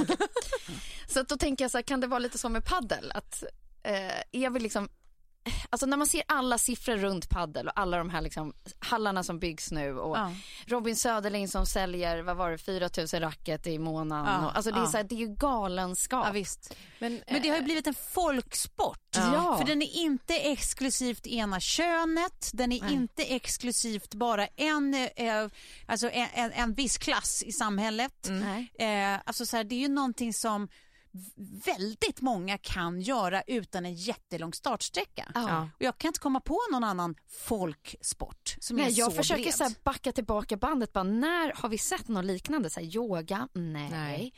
[1.06, 3.44] Så att då tänker jag så här, kan det vara lite som med paddel att
[3.82, 4.88] eh, är vi liksom
[5.70, 9.38] Alltså när man ser alla siffror runt paddel och alla de här liksom hallarna som
[9.38, 10.32] byggs nu och Ja.
[10.66, 14.34] Robin Söderling som säljer, vad var det, 4000 racket i månaden.
[14.34, 14.90] Ja, och, alltså det är, ja.
[14.90, 16.26] så här, det är ju galenskap.
[16.26, 16.76] Ja, visst.
[16.98, 19.16] Men, Men det har ju blivit en folksport.
[19.16, 19.56] Ja.
[19.58, 22.92] För den är inte exklusivt ena könet, den är Nej.
[22.92, 25.46] inte exklusivt bara en, eh,
[25.86, 28.28] alltså en, en, en viss klass i samhället.
[28.28, 28.72] Nej.
[28.78, 30.68] Eh, alltså så här, det är ju någonting som
[31.64, 35.32] väldigt många kan göra utan en jättelång startsträcka.
[35.34, 35.68] Ja.
[35.76, 39.42] Och jag kan inte komma på någon annan folksport som Nej, är jag så försöker
[39.42, 39.54] bred.
[39.54, 40.92] så här backa tillbaka bandet.
[40.92, 42.70] Bara, när har vi sett något liknande?
[42.70, 43.48] Så här, yoga?
[43.52, 43.90] Nej.
[43.90, 44.32] Nej.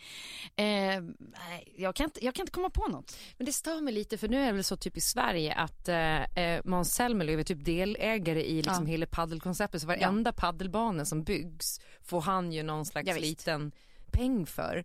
[0.57, 3.17] Eh, nej jag, kan inte, jag kan inte komma på något.
[3.37, 5.89] Men det stör mig lite för nu är det väl så typ i Sverige att
[5.89, 11.25] eh, eh, Måns Zelmerlöw är typ delägare i liksom hela paddelkonceptet så varenda paddelbana som
[11.25, 13.27] byggs får han ju någon slags Ja, visst.
[13.27, 13.73] liten
[14.13, 14.77] peng för.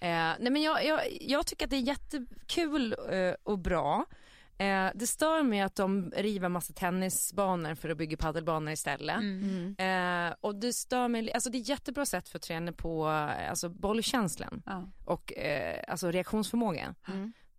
[0.00, 4.04] Eh, nej men jag, jag, jag tycker att det är jättekul eh, och bra.
[4.58, 9.16] Eh, det stör mig att de river massa tennisbanor för att bygga paddelbanor istället.
[9.78, 13.06] Eh, och det stör mig, alltså det är ett jättebra sätt för att träna på
[13.06, 14.88] alltså bollkänslan Ja.
[15.04, 16.94] och eh, alltså reaktionsförmåga.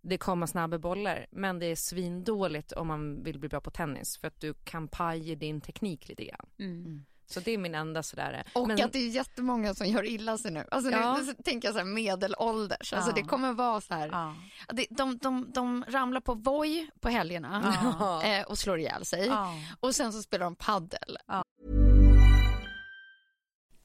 [0.00, 4.18] Det kommer snabba bollar men det är svindåligt om man vill bli bra på tennis
[4.18, 6.46] för att du kan paja din teknik lite grann.
[6.58, 7.04] Mm.
[7.30, 8.44] Så det är min enda sådär.
[8.52, 10.64] Och men, att det är jättemånga som gör illa sig nu.
[10.70, 11.18] Alltså Ja.
[11.26, 12.92] nu, tänker jag så här medelålders.
[12.92, 13.14] Alltså Ja.
[13.14, 14.08] det kommer vara så här.
[14.08, 14.34] Ja.
[14.72, 17.74] De, de, de, de ramlar på Voi på helgerna
[18.24, 19.26] eh, och slår ihjäl sig.
[19.26, 19.54] Ja.
[19.80, 21.16] Och sen så spelar de paddel.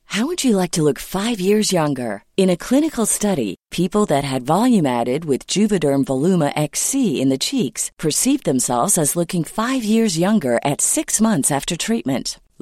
[0.05, 2.23] How would you like to look five years younger?
[2.35, 7.37] In a clinical study, people that had volume added with Juvederm Voluma XC in the
[7.37, 12.39] cheeks perceived themselves as looking five years younger at six months after treatment.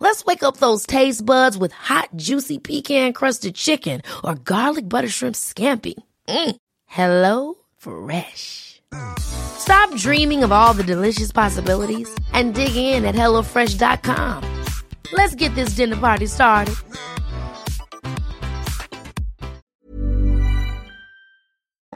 [0.00, 5.36] Let's wake up those taste buds with hot, juicy pecan-crusted chicken or garlic butter shrimp
[5.36, 5.94] scampi.
[6.28, 6.56] Mm.
[6.86, 8.80] Hello Fresh.
[9.20, 14.42] Stop dreaming of all the delicious possibilities and dig in at HelloFresh.com.
[15.12, 16.74] Let's get this dinner party started.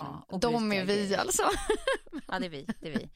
[0.00, 1.42] Ja, De är vi alltså.
[2.28, 2.66] Ja, det är vi.
[2.80, 3.08] Det är vi.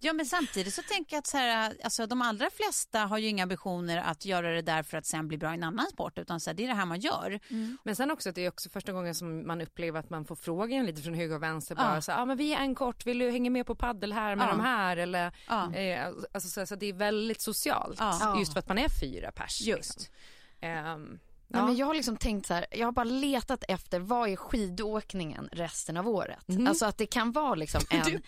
[0.00, 3.28] Ja, men samtidigt så tänker jag att så här, alltså, de allra flesta har ju
[3.28, 6.18] inga ambitioner att göra det där för att sen bli bra i en annan sport,
[6.18, 7.40] utan så här, det är det här man gör.
[7.84, 10.36] Men sen också att det är också första gången som man upplever att man får
[10.36, 11.82] frågan lite från höger och vänster Ja.
[11.82, 14.12] bara så ja ah, men vi är en kort, vill du hänga med på paddel
[14.12, 14.50] här med Ja.
[14.50, 15.74] de här eller Ja.
[15.74, 18.36] eh, alltså så, så det är väldigt socialt Ja.
[18.38, 19.60] just för att man är fyra pers.
[19.60, 19.98] Just.
[19.98, 20.14] Liksom.
[20.60, 24.28] Ehm, Nej, men jag har liksom tänkt så här, jag har bara letat efter vad
[24.28, 26.48] är skidåkningen resten av året?
[26.48, 26.66] Mhm.
[26.66, 28.20] Alltså att det kan vara liksom en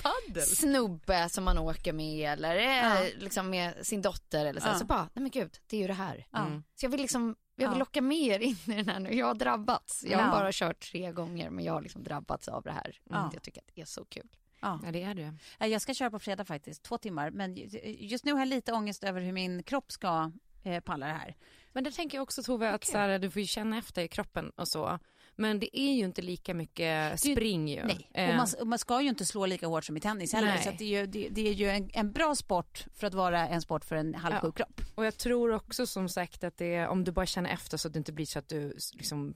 [0.42, 4.68] snubbe som man åker med eller eh, liksom med sin dotter eller så.
[4.68, 4.74] Ja.
[4.78, 6.26] Så bara, nej men gud, det är ju det här.
[6.30, 6.46] Ja.
[6.74, 7.78] Så jag vill liksom, jag vill Ja.
[7.78, 9.14] locka med er in i den här nu.
[9.14, 10.04] Jag har drabbats.
[10.08, 10.30] Jag har Ja.
[10.32, 13.00] bara kört tre gånger men jag har liksom drabbats av det här.
[13.10, 13.30] Ja.
[13.34, 14.28] Jag tycker att det är så kul.
[14.60, 14.80] Ja.
[14.84, 15.34] Ja, det är det.
[15.58, 17.30] Ja, Jag ska köra på fredag faktiskt, två timmar.
[17.30, 17.54] Men
[17.84, 20.30] just nu har jag lite ångest över hur min kropp ska
[20.74, 21.36] eh, palla det här.
[21.72, 24.08] Men det tänker jag också Tove, att så här, du får ju känna efter i
[24.08, 24.98] kroppen och så.
[25.40, 27.84] Men det är ju inte lika mycket spring ju.
[27.84, 30.32] Nej, Eh, och man, och man ska ju inte slå lika hårt som i tennis
[30.32, 30.48] heller.
[30.48, 30.62] Nej.
[30.62, 33.48] Så det är ju, det, det är ju en, en bra sport för att vara
[33.48, 34.80] en sport för en halvsjuk kropp.
[34.94, 37.88] Och jag tror också som sagt att det är, om du bara känner efter så
[37.88, 39.34] att det inte blir så att du liksom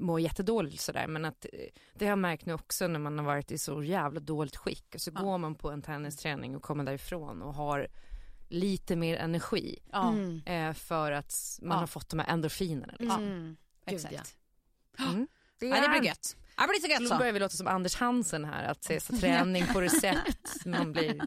[0.00, 1.06] mår jättedåligt sådär.
[1.06, 1.50] Men att eh,
[1.94, 4.94] det har jag märkt nu också när man har varit i så jävla dåligt skick.
[4.94, 7.88] Och så går man på en tennisträning och kommer därifrån och har
[8.52, 9.78] lite mer energi.
[9.92, 10.14] Ja,
[10.46, 11.80] Eh, för att man Ja.
[11.80, 12.94] har fått de här endorfinerna.
[12.98, 13.22] Liksom.
[13.22, 13.56] Mm.
[13.86, 14.36] Exakt.
[14.98, 15.26] Mm.
[15.58, 16.36] Det, Ja, det blir gött.
[16.58, 17.18] Det blir så gött Nu så.
[17.18, 20.64] börjar vi låta som Anders Hansen här, att se så träning på recept.
[20.66, 21.20] Man blir...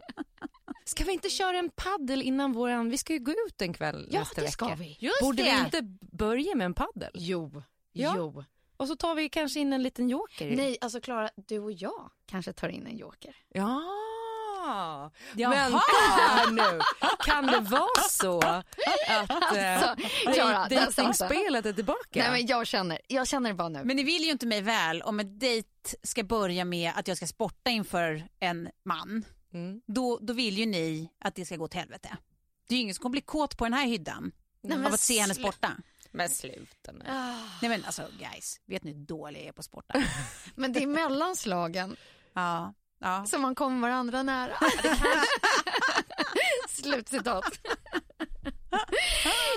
[0.85, 4.07] Ska vi inte köra en paddel innan våran, vi ska ju gå ut en kväll
[4.11, 4.77] Ja, nästa det ska vecka.
[4.79, 4.97] vi.
[4.99, 5.51] Just Borde det.
[5.55, 7.11] vi inte börja med en paddel?
[7.13, 7.63] Jo.
[7.91, 8.13] Ja.
[8.17, 8.43] Jo.
[8.77, 10.55] Och så tar vi kanske in en liten joker.
[10.55, 13.35] Nej, alltså Klara, du och jag kanske tar in en joker.
[13.49, 13.81] Ja.
[15.35, 15.49] Jaha.
[15.49, 16.79] Vänta nu.
[17.25, 18.65] Kan det vara så att
[19.55, 19.95] eh, Alltså,
[20.33, 21.99] Klara, dejtingspelet är tillbaka?
[22.13, 23.83] Nej men jag känner, jag känner det bara nu.
[23.83, 25.69] Men ni vill ju inte mig väl om ett dejt
[26.03, 29.25] ska börja med att jag ska sporta inför en man.
[29.53, 29.81] Mm.
[29.87, 32.17] Då, då vill ju ni att det ska gå åt helvete.
[32.67, 34.93] Det är ju ingen som kommer bli kåt på den här hyddan Nej, men av
[34.93, 35.71] att se henne sporta.
[36.11, 37.03] Men sluta nu.
[37.61, 40.03] Nej men alltså guys, vet ni hur dålig jag är på att sporta?
[40.55, 41.95] Men det är mellanslagen
[42.33, 42.73] ja,
[43.05, 43.25] ja.
[43.25, 44.53] som man kommer varandra nära.
[46.69, 47.45] Slutcitat.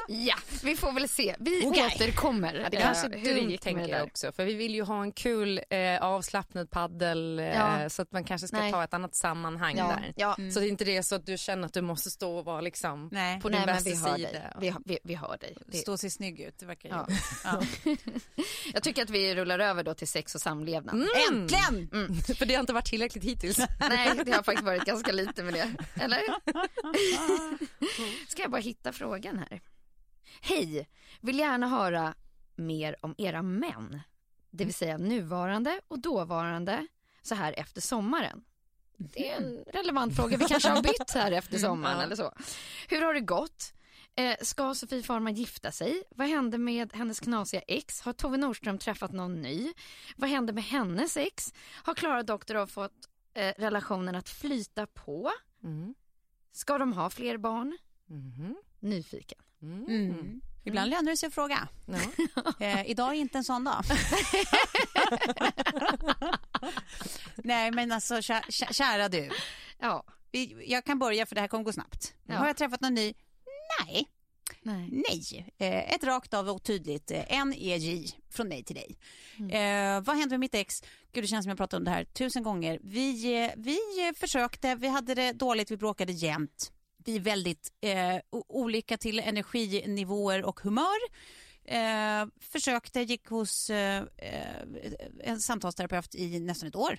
[0.08, 1.34] ja, vi får väl se.
[1.38, 1.87] Vi Okej.
[1.87, 2.54] återkommer.
[2.54, 4.32] Ja, det eh, kanske hur det dumt gick med tänker det jag också.
[4.32, 7.88] För vi vill ju ha en kul eh, avslappnad paddel eh, Ja.
[7.90, 8.72] så att man kanske ska Nej.
[8.72, 10.12] ta ett annat sammanhang Ja, där.
[10.16, 10.37] ja.
[10.52, 12.61] Så det inte det är så att du känner att du måste stå och vara
[12.61, 13.40] liksom Nej.
[13.40, 14.16] på din Nej, bästa vi sida.
[14.16, 14.52] dig.
[14.61, 15.56] Vi, vi, vi hör dig.
[15.66, 16.94] Det, Stå och se snygg ut, det verkar ju.
[16.94, 17.06] Ja.
[17.44, 17.61] Ja.
[18.74, 20.94] jag tycker att vi rullar över då till sex och samlevnad.
[20.94, 21.08] Mm.
[21.32, 21.88] Äntligen!
[22.38, 23.58] För det har inte varit tillräckligt hittills.
[23.88, 25.74] Nej, det har faktiskt varit ganska lite med det.
[26.02, 26.20] Eller?
[28.30, 29.61] Ska jag bara hitta frågan här.
[30.40, 30.88] Hej,
[31.20, 32.14] vill gärna höra
[32.57, 34.01] mer om era män.
[34.51, 36.87] Det vill säga nuvarande och dåvarande
[37.22, 38.44] så här efter sommaren.
[38.96, 40.37] Det är en relevant fråga.
[40.37, 42.33] Vi kanske har bytt här efter sommaren eller så.
[42.88, 43.72] Hur har det gått?
[44.16, 46.03] Eh, ska Sofie Farman gifta sig?
[46.11, 48.01] Vad hände med hennes knasiga ex?
[48.01, 49.72] Har Tove Nordström träffat någon ny?
[50.16, 51.55] Vad hände med hennes ex?
[51.83, 55.31] Har Klara Doktorov fått eh, relationen att flyta på?
[55.64, 55.94] Mm.
[56.53, 57.79] Ska de ha fler barn?
[58.07, 58.57] Mhm.
[58.81, 59.38] Nyfiken.
[59.62, 60.40] Mm.
[60.64, 61.68] Ibland lönar det sig att fråga.
[61.87, 61.99] Ja.
[62.66, 63.85] Eh, idag är inte en sån dag.
[67.37, 69.31] Nej men alltså kä- kä- kära du.
[69.79, 70.05] Ja.
[70.66, 72.14] Jag kan börja för det här kommer gå snabbt.
[72.27, 72.35] Ja.
[72.35, 73.14] Har jag träffat någon ny?
[73.85, 74.09] Nej.
[74.62, 74.88] Nej.
[75.09, 75.53] Nej.
[75.59, 78.99] Eh, ett rakt av och tydligt eh, en EJ från mig till dig.
[79.38, 79.51] Mm.
[79.97, 80.83] Eh, vad hände med mitt ex?
[81.12, 82.79] Gud det känns som jag pratat om det här tusen gånger.
[82.83, 83.79] Vi, eh, vi
[84.16, 86.73] försökte, vi hade det dåligt, vi bråkade jämt.
[87.09, 90.99] Vi är väldigt eh, olika till energinivåer och humör.
[91.64, 94.62] Eh, försökte, gick hos eh, eh,
[95.21, 96.99] en samtalsterapeut i nästan ett år.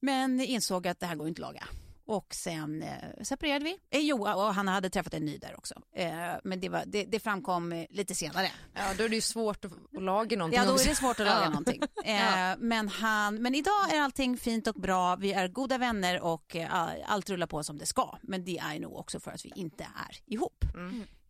[0.00, 1.64] Men insåg att det här går inte att laga.
[2.08, 3.76] Och sen eh, separerade vi.
[3.90, 5.74] Eh, jo, och han hade träffat en ny där också.
[5.94, 6.08] Eh,
[6.44, 8.50] men det, var, det, det framkom eh, lite senare.
[8.74, 10.60] ja, då är det ju svårt att, att laga någonting.
[10.60, 11.48] Ja, då är det svårt att laga Ja.
[11.48, 11.82] någonting.
[12.04, 15.16] Eh, men, han, men idag är allting fint och bra.
[15.16, 18.18] Vi är goda vänner och eh, allt rullar på som det ska.
[18.22, 20.64] Men det är nog också för att vi inte är ihop.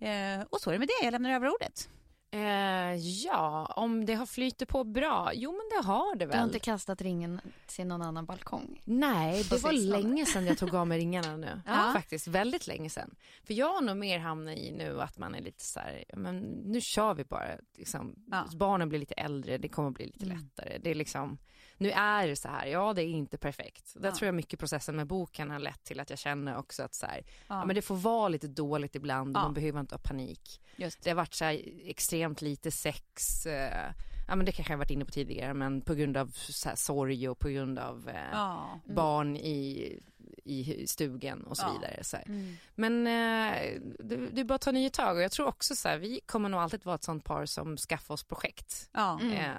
[0.00, 1.04] Eh, och så är det med det.
[1.04, 1.88] Jag lämnar över ordet.
[2.30, 5.30] Eh, ja, om det har flyttat på bra?
[5.34, 6.44] Jo, men det har det Du har väl.
[6.46, 8.80] inte kastat ringen till någon annan balkong?
[8.84, 11.60] Nej, det var länge sedan jag tog av mig ringarna nu.
[11.66, 11.90] Ja.
[11.94, 13.14] Faktiskt väldigt länge sedan.
[13.44, 16.38] För jag har nog mer hamnat i nu att man är lite så här, men
[16.64, 17.46] nu kör vi bara.
[17.78, 18.44] Liksom, Ja.
[18.56, 20.78] Barnen blir lite äldre, det kommer bli lite lättare.
[20.78, 21.38] Det är liksom,
[21.78, 23.92] nu är det så här, ja det är inte perfekt.
[23.96, 24.14] Där Ja.
[24.14, 27.06] tror jag mycket processen med boken har lett till att jag känner också att så
[27.06, 27.32] här, ja.
[27.48, 27.64] Ja.
[27.64, 29.44] men det får vara lite dåligt ibland och Ja.
[29.44, 30.60] man behöver inte ha panik.
[30.76, 33.92] Just Det har varit så här extremt lite sex, eh,
[34.28, 36.68] ja men det kanske jag har varit inne på tidigare, men på grund av så
[36.68, 38.80] här sorg och på grund av eh, Ja.
[38.86, 39.98] barn i,
[40.44, 41.72] i stugan och så Ja.
[41.72, 42.04] vidare.
[42.04, 42.24] Så här.
[42.28, 42.56] Mm.
[42.74, 45.88] Men eh, det, det är bara att ta nya tag och jag tror också så
[45.88, 48.90] här, vi kommer nog alltid vara ett sånt par som skaffar oss projekt.
[48.92, 49.20] Ja.
[49.22, 49.50] Eh,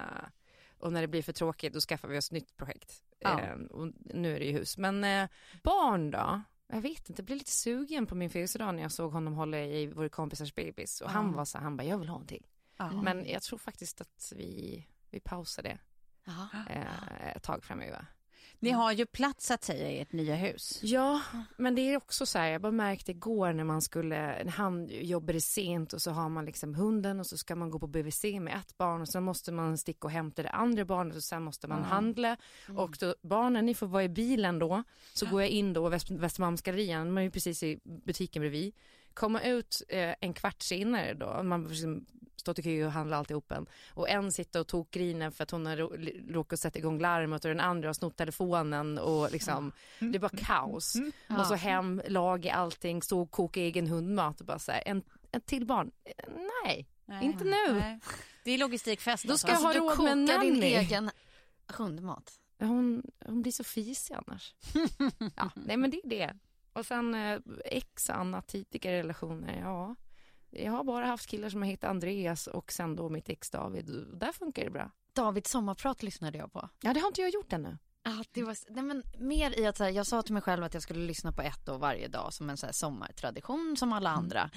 [0.80, 3.02] och när det blir för tråkigt då skaffar vi oss nytt projekt.
[3.18, 3.40] Ja.
[3.40, 4.78] Eh, och nu är det ju hus.
[4.78, 5.28] Men eh,
[5.62, 6.42] barn då?
[6.66, 9.58] Jag vet inte, jag blev lite sugen på min födelsedag när jag såg honom hålla
[9.58, 12.46] i vår kompisars bebis och han var så han bara, jag vill ha en till.
[12.76, 13.02] Ja.
[13.02, 15.78] Men jag tror faktiskt att vi, vi pausar det
[16.70, 18.06] eh, ett tag framöver.
[18.62, 20.80] Ni har ju plats att säga i ert nya hus.
[20.82, 21.20] Ja,
[21.56, 24.88] men det är också så här, jag bara märkte igår när man skulle, när han
[24.90, 28.24] jobbade sent och så har man liksom hunden och så ska man gå på BVC
[28.24, 31.42] med ett barn och sen måste man sticka och hämta det andra barnet och sen
[31.42, 32.36] måste man handla.
[32.76, 34.82] Och då, barnen ni får vara i bilen då,
[35.14, 38.74] så går jag in då, Väst, Västermalmsgallerian, man är ju precis i butiken bredvid,
[39.14, 42.06] komma ut eh, en kvart senare då, man liksom
[42.36, 45.76] stått i kö och handlat alltihopen och en sitter och tokgriner för att hon har
[45.76, 50.30] rå- råkat sätta igång larmet och den andra har snott telefonen och liksom det bara
[50.36, 50.94] kaos.
[51.38, 55.02] Och så hem, laga allting, stå och koka egen hundmat och bara så här, en,
[55.32, 56.12] en till barn, Eh,
[56.64, 56.88] nej,
[57.22, 57.72] inte nu.
[57.72, 58.00] Nej.
[58.44, 59.24] Det är logistikfest.
[59.28, 59.72] Då ska alltså.
[59.72, 60.66] jag ha Alltså, råd med kokar din nanny.
[60.66, 61.10] egen
[61.66, 62.32] hundmat.
[62.58, 64.54] Hon, hon blir så fisig annars.
[65.36, 66.34] ja, nej men det är det.
[66.72, 69.96] Och sen eh, ex annat tidigare relationer, ja.
[70.50, 73.90] Jag har bara haft killar som har hittat Andreas och sen då mitt ex David.
[73.90, 74.90] Och Där funkar det bra.
[75.12, 76.68] Davids sommarprat lyssnade jag på.
[76.82, 77.78] Ja, det har inte jag gjort ännu.
[78.02, 80.64] Ja, det var, nej men mer i att så här, jag sa till mig själv
[80.64, 83.92] att jag skulle lyssna på ett år varje dag som en så här sommartradition som
[83.92, 84.50] alla andra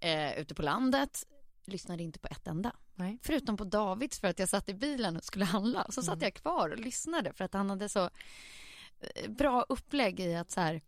[0.00, 1.24] eh, ute på landet.
[1.64, 2.72] Lyssnade inte på ett enda.
[2.94, 3.18] Nej.
[3.22, 5.82] Förutom på Davids för att jag satt i bilen och skulle handla.
[5.82, 8.04] Och så satt jag kvar och lyssnade för att han hade så
[9.00, 10.82] eh, bra upplägg i att så här,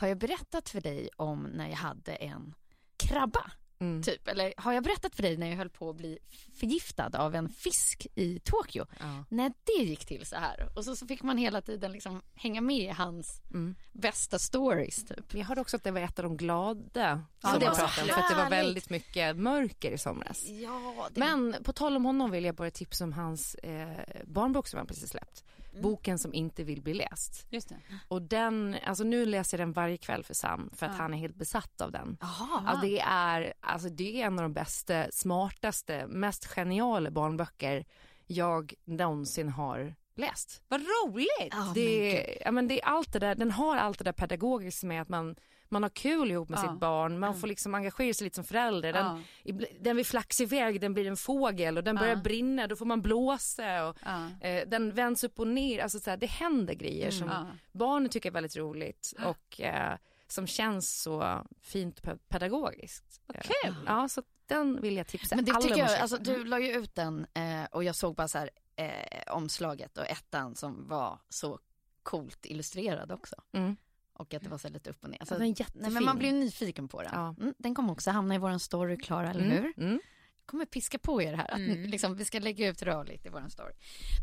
[0.00, 2.54] har jag berättat för dig om när jag hade en
[2.96, 3.50] krabba?
[3.80, 4.02] Mm.
[4.02, 6.18] Typ, eller har jag berättat för dig när jag höll på att bli
[6.54, 8.86] förgiftad av en fisk i Tokyo?
[9.00, 9.24] Ja.
[9.28, 10.68] när det gick till så här.
[10.76, 13.74] Och så, så fick man hela tiden liksom hänga med i hans Mm.
[13.92, 15.34] bästa stories typ.
[15.34, 18.06] Jag hörde också att det var ett av de glada Ja, det var så sommarpraten
[18.14, 20.48] för att det var väldigt mycket mörker i somras.
[20.48, 24.68] Ja, det Men på tal om honom vill jag bara tipsa om hans eh, barnbok
[24.68, 25.44] som han precis släppt.
[25.82, 27.46] Boken som inte vill bli läst.
[27.50, 27.76] Just det.
[28.08, 31.18] Och den, alltså nu läser jag den varje kväll för Sam för att han är
[31.18, 32.16] helt besatt av den.
[32.20, 32.62] Jaha.
[32.66, 37.84] Ja, det, är, alltså det är en av de bästa, smartaste, mest geniala barnböcker
[38.26, 40.62] jag någonsin har läst.
[40.68, 41.48] Vad roligt!
[41.50, 44.82] Ja, Det, ja, men det är allt det där, den har allt det där pedagogiskt
[44.82, 45.36] med att man,
[45.70, 46.62] man har kul ihop med Ja.
[46.70, 48.92] sitt barn, man får liksom engagera sig lite som förälder.
[48.92, 49.66] Den, Ja.
[49.80, 52.22] den vill flaxa iväg, den blir en fågel och den börjar Ja.
[52.22, 53.96] brinna, då får man blåsa och
[54.44, 57.46] eh, den vänds upp och ner, alltså så här, det händer grejer som Ja.
[57.72, 59.96] barnen tycker är väldigt roligt och eh,
[60.26, 63.20] som känns så fint pe- pedagogiskt.
[63.42, 63.74] Kul.
[63.86, 66.72] Ja, så den vill jag tipsa Men det alla tycker jag, alltså du la ju
[66.72, 71.18] ut den eh, och jag såg bara så här eh, omslaget och ettan som var
[71.28, 71.58] så
[72.02, 73.36] coolt illustrerad också.
[73.52, 73.76] Mm.
[74.20, 75.24] Och att det var så lite upp och ner.
[75.24, 77.10] Så, Ja, nej, men man blir nyfiken på den.
[77.14, 77.34] Ja.
[77.40, 79.84] Mm, den kommer också hamna i våran story, Klara, eller Mm, hur?
[79.84, 80.00] Mm.
[80.46, 81.50] kommer piska på er här.
[81.54, 83.72] Att liksom, vi ska lägga ut rörligt i vår story.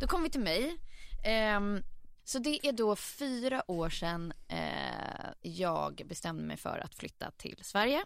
[0.01, 0.77] Då kommer vi till mig.
[1.25, 1.83] Ehm,
[2.23, 7.59] så det är då fyra år sedan eh, jag bestämde mig för att flytta till
[7.61, 8.05] Sverige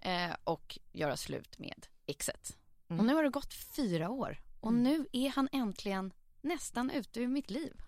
[0.00, 2.56] eh, och göra slut med exet.
[2.88, 7.28] Och nu har det gått fyra år och nu är han äntligen nästan ute ur
[7.28, 7.80] mitt liv.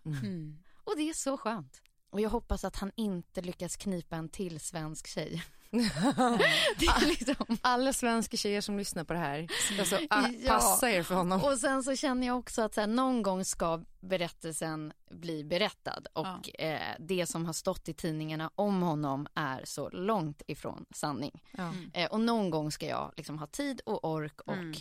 [0.85, 1.83] Och det är så skönt.
[2.11, 5.43] Och jag hoppas att han inte lyckas knipa en till svensk tjej.
[7.07, 7.57] liksom...
[7.61, 9.49] Alla svenska tjejer som lyssnar på det här,
[9.79, 10.29] alltså, Ja.
[10.47, 11.45] passa er för honom.
[11.45, 16.03] Och sen så känner jag också att så här, någon gång ska berättelsen bli berättad
[16.13, 21.43] och eh, det som har stått i tidningarna om honom är så långt ifrån sanning.
[21.51, 21.73] Ja.
[21.95, 24.77] Eh, och någon gång ska jag liksom ha tid och ork och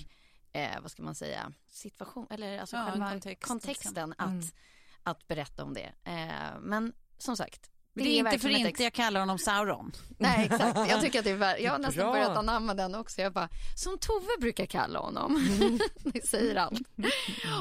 [0.59, 4.45] eh, vad ska man säga, situation eller alltså Ja, själva kontext, kontexten att, Mm.
[5.03, 5.91] att berätta om det.
[6.03, 9.91] Eh, men som sagt, Men det är inte för inte jag kallar honom Sauron.
[10.17, 12.11] Nej exakt, jag tycker att det är värt, jag har nästan Bra.
[12.11, 13.21] börjat anamma den också.
[13.21, 15.47] Jag bara, som Tove brukar kalla honom.
[16.03, 16.81] det säger allt.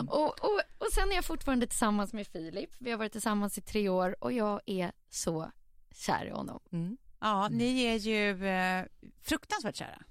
[0.09, 2.71] Och, och, och sen är jag fortfarande tillsammans med Filip.
[2.79, 5.51] Vi har varit tillsammans i tre år och jag är så
[5.95, 6.61] kär i honom.
[6.73, 6.97] Mm.
[7.21, 8.85] Ja, ni är ju eh,
[9.23, 10.03] fruktansvärt kära.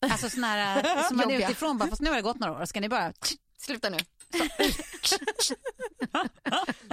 [0.00, 2.64] Alltså såna här som man är utifrån bara, fast nu har det gått några år,
[2.64, 3.12] ska ni bara...
[3.58, 3.96] Sluta nu.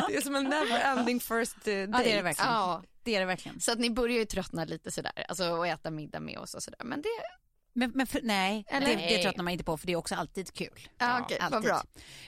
[0.08, 1.90] Det är som en never ending first eh, date.
[1.92, 2.52] Ja, det är det verkligen.
[2.52, 3.60] Ja, Det är det verkligen.
[3.60, 6.64] så att ni börjar ju tröttna lite sådär, alltså och äta middag med oss och
[6.64, 6.80] sådär.
[6.84, 7.10] Men det,
[7.74, 8.88] Men, men för, nej, Eller?
[8.88, 10.88] det, det tröttnar man inte på för det är också alltid kul.
[10.98, 11.70] ja, okej, vad alltid.
[11.70, 11.84] bra.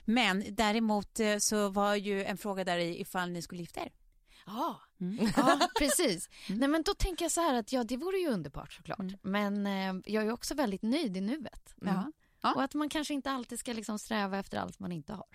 [0.06, 3.91] Men däremot eh, så var ju en fråga där i ifall ni skulle gifta er.
[4.45, 4.82] Ja,
[5.38, 6.30] ja precis.
[6.49, 8.99] Nej men då tänker jag så här att ja det vore ju underbart såklart.
[9.22, 11.74] Men eh, jag är också väldigt nöjd i nuet.
[11.82, 12.12] Ja.
[12.46, 12.54] Ja.
[12.56, 15.26] Och att man kanske inte alltid ska liksom sträva efter allt man inte har.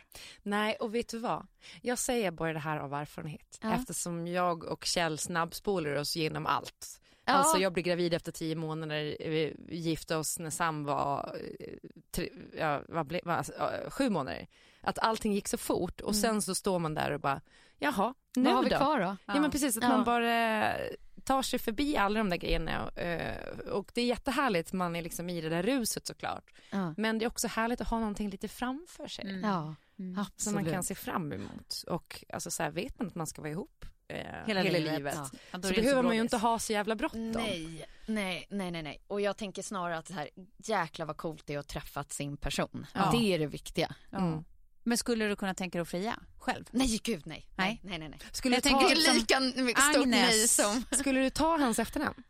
[0.42, 1.46] Nej, och vet du vad?
[1.82, 3.74] Jag säger bara det här av erfarenhet Ja.
[3.74, 7.00] eftersom jag och Kjell snabbspolar oss genom allt.
[7.24, 7.32] Ja.
[7.32, 11.74] Alltså jag blev gravid efter tio månader, vi gifte oss när Sam var, eh,
[12.10, 14.46] tre, ja, vad blev, vad, alltså, ja, sju månader.
[14.80, 17.40] Att allting gick så fort och sen så står man där och bara,
[17.78, 18.76] jaha, nu Vad har vi då?
[18.76, 19.16] kvar då?
[19.26, 19.88] Ja, men precis, att Ja.
[19.88, 20.72] man bara
[21.20, 25.02] tar sig förbi alla de där grejerna och, eh, och det är jättehärligt, man är
[25.02, 26.50] liksom i det där ruset såklart.
[26.70, 26.94] Ja.
[26.96, 29.24] Men det är också härligt att ha någonting lite framför sig.
[29.30, 29.40] Mm.
[29.50, 30.54] Ja, Som absolut.
[30.54, 31.84] man kan se fram emot.
[31.86, 34.16] Och alltså, så här, vet man att man ska vara ihop eh,
[34.46, 34.94] Hela hela, livet.
[34.98, 35.14] livet,
[35.52, 35.62] Ja.
[35.62, 37.30] Så behöver man ju inte ha så jävla bråttom.
[37.30, 39.02] Nej, nej, nej, nej, nej.
[39.06, 42.36] Och jag tänker snarare att det här, jäkla vad coolt det är att träffa sin
[42.36, 42.86] person.
[42.94, 43.08] Ja.
[43.12, 43.94] Det är det viktiga.
[44.10, 44.18] Ja.
[44.18, 44.44] Mm.
[44.82, 46.64] Men skulle du kunna tänka dig att fria själv?
[46.70, 47.46] Nej, gud nej.
[47.56, 47.80] Nej.
[47.82, 48.08] Nej, nej, nej.
[48.08, 48.20] nej.
[48.32, 50.20] Skulle, Jag du tänker ta, liksom- Lika mycket stort Agnes.
[50.30, 50.84] nej som...
[50.98, 52.22] skulle du ta hans efternamn?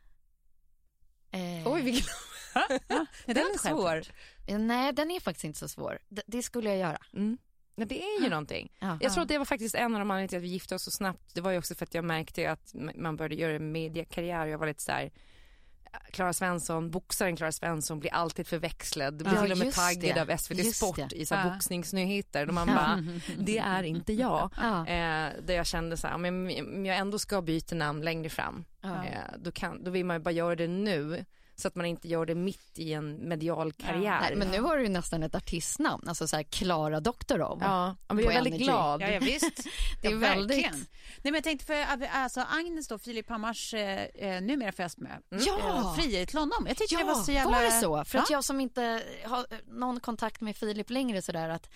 [1.31, 2.07] Eh, Oj, vilken...
[2.89, 4.03] Ja, Den är svår.
[4.47, 5.99] eh, Nej, den är faktiskt inte så svår.
[6.09, 6.99] Det, det skulle jag göra.
[7.15, 7.39] Mm.
[7.77, 8.73] Men det är ju någonting.
[8.79, 8.99] Ja.
[9.01, 10.83] Jag tror att det var faktiskt en av de anledningarna till att vi gifte oss
[10.83, 11.35] så snabbt.
[11.35, 14.47] Det var ju också för att jag märkte att man började göra en mediekarriär.
[14.47, 15.11] Jag var lite så här.
[16.11, 19.15] Klara Svensson, boxaren Klara Svensson blir alltid förväxlad.
[19.19, 20.21] Det blir Ja, till och med taggad det.
[20.23, 21.17] av SVT Just Sport det.
[21.17, 21.51] i så Ja.
[21.51, 22.49] boxningsnyheter.
[22.49, 23.05] Och man bara,
[23.39, 24.51] det är inte jag.
[24.61, 24.81] Ja.
[24.87, 29.05] Eh, där jag kände så här, men jag ändå ska byta namn längre fram, Ja.
[29.05, 31.25] eh, då, kan, då vill man ju bara göra det nu.
[31.61, 34.21] Så att man inte gör det mitt i en medial karriär.
[34.21, 37.59] Nej, men nu har du ju nästan ett artistnamn, alltså så här Klara Doktorov.
[37.63, 38.65] Ja, men jag är väldigt Energy.
[38.65, 39.03] glad.
[39.03, 39.67] Ja, ja visst.
[40.03, 40.77] Det är ja, väldigt- verkligen.
[40.79, 40.87] Nej,
[41.23, 45.59] men jag tänkte för alltså, Agnes då, Filip Hammars eh, eh, numera fästmö, Ja.
[45.59, 46.65] eh, friade till honom.
[46.69, 47.53] Jag tyckte Ja, det var så jävla...
[47.57, 48.05] var det så?
[48.05, 48.37] För att Ja.
[48.37, 49.47] jag som inte har
[49.79, 51.69] någon kontakt med Filip längre sådär att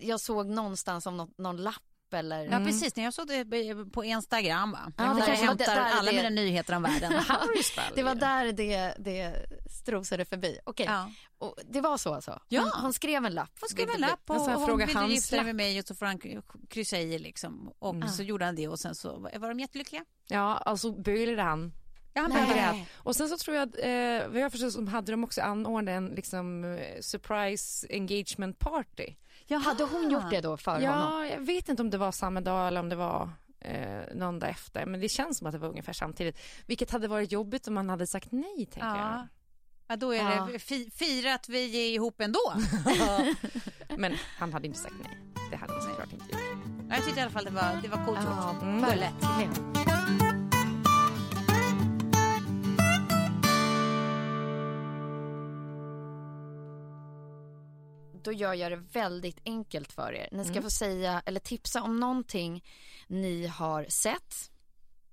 [0.00, 1.82] jag såg någonstans om något, någon lapp
[2.14, 2.44] eller...
[2.44, 3.44] Ja precis, när jag såg det
[3.92, 4.92] på Instagram va?
[4.96, 7.12] Ja, det kanske hämtar där alla det- mina nyheter om världen.
[7.94, 10.58] det var där det, det strosade förbi.
[10.64, 11.10] Okej, Ja.
[11.38, 12.40] och det var så alltså?
[12.48, 12.60] Ja.
[12.60, 13.50] Hon, hon skrev en lapp?
[13.60, 15.86] Hon skrev en lapp och, Och sen och hon ville gifta sig med mig och
[15.86, 16.18] så får han
[16.70, 17.72] kryssa i liksom.
[17.78, 20.04] Och så gjorde han det och sen så var de jättelyckliga.
[20.28, 21.72] Ja, alltså böljade han.
[22.14, 22.88] Ja, han grät.
[22.96, 25.92] Och sen så tror jag att, eh, vad jag förstår så hade de också anordnat
[25.92, 29.14] en liksom eh, surprise engagement party.
[29.48, 30.84] Hade hon gjort det då för honom?
[30.86, 33.30] Ja, jag vet inte om det var samma dag eller om det var
[33.60, 34.86] eh, någon dag efter.
[34.86, 36.38] Men det känns som att det var ungefär samtidigt.
[36.66, 38.96] Vilket hade varit jobbigt om man hade sagt nej, tänker jag.
[38.98, 39.28] Ja.
[39.88, 40.48] Ja, då är Ja.
[40.52, 42.52] det fi, fira att vi är ihop ändå.
[43.96, 45.18] Men han hade inte sagt nej.
[45.50, 46.40] Det hade han såklart inte gjort.
[46.90, 48.62] Jag tyckte i alla fall det var, det var coolt Ja, gjort.
[48.62, 50.25] Mm.
[58.26, 60.28] Då gör jag det väldigt enkelt för er.
[60.32, 62.64] Ni ska få säga eller tipsa om någonting
[63.06, 64.50] ni har sett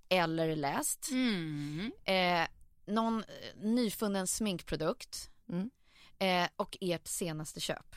[0.10, 1.10] eller läst.
[1.12, 1.92] Mm.
[2.04, 2.48] Eh,
[2.86, 5.70] någon eh, nyfunnen sminkprodukt Mm.
[6.20, 7.96] eh, och ert senaste köp.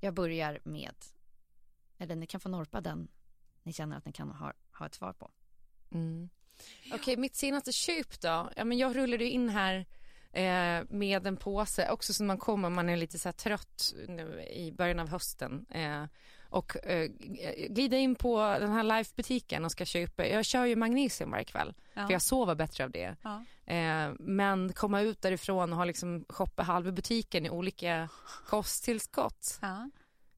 [0.00, 0.94] Jag börjar med,
[1.98, 3.08] eller ni kan få norpa den
[3.62, 5.30] ni känner att ni kan ha, ha ett svar på.
[5.92, 6.28] Mm.
[6.92, 8.50] Okej, mitt senaste köp då?
[8.56, 9.86] Ja, men jag rullade in här
[10.32, 14.72] eh, med en påse, också som man kommer, man är lite så trött nu i
[14.72, 15.66] början av hösten.
[15.70, 16.04] Eh,
[16.52, 17.10] och eh,
[17.68, 21.74] glida in på den här live-butiken och ska köpa, jag kör ju magnesium varje kväll,
[21.94, 22.06] Ja.
[22.06, 23.16] för jag sover bättre av det.
[23.22, 23.44] Ja.
[23.74, 28.08] Eh, men komma ut därifrån och ha liksom shoppa halva butiken i olika
[28.46, 29.90] kosttillskott Ja.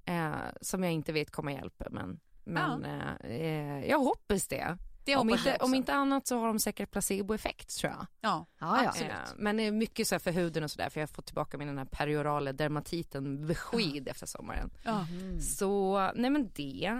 [0.04, 1.84] eh, som jag inte vet kommer hjälpa.
[1.90, 4.76] Men, men eh, eh, jag hoppas det.
[5.04, 8.06] Det om, inte, om inte annat så har de säkert placeboeffekt tror jag.
[8.20, 8.46] Ja.
[8.60, 8.88] Ja, ja.
[8.88, 9.12] Absolut.
[9.12, 11.26] Eh, men det är mycket så här för huden och sådär för jag har fått
[11.26, 14.70] tillbaka min den här periorala dermatiten beskid efter sommaren.
[14.82, 15.06] Ja.
[15.40, 16.98] Så nej men det.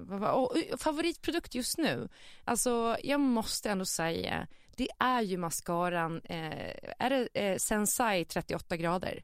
[0.00, 2.08] Vad var- och, och, favoritprodukt just nu.
[2.44, 4.46] Alltså jag måste ändå säga
[4.76, 9.22] det är ju mascaran, eh, är det eh, Sensai 38 grader?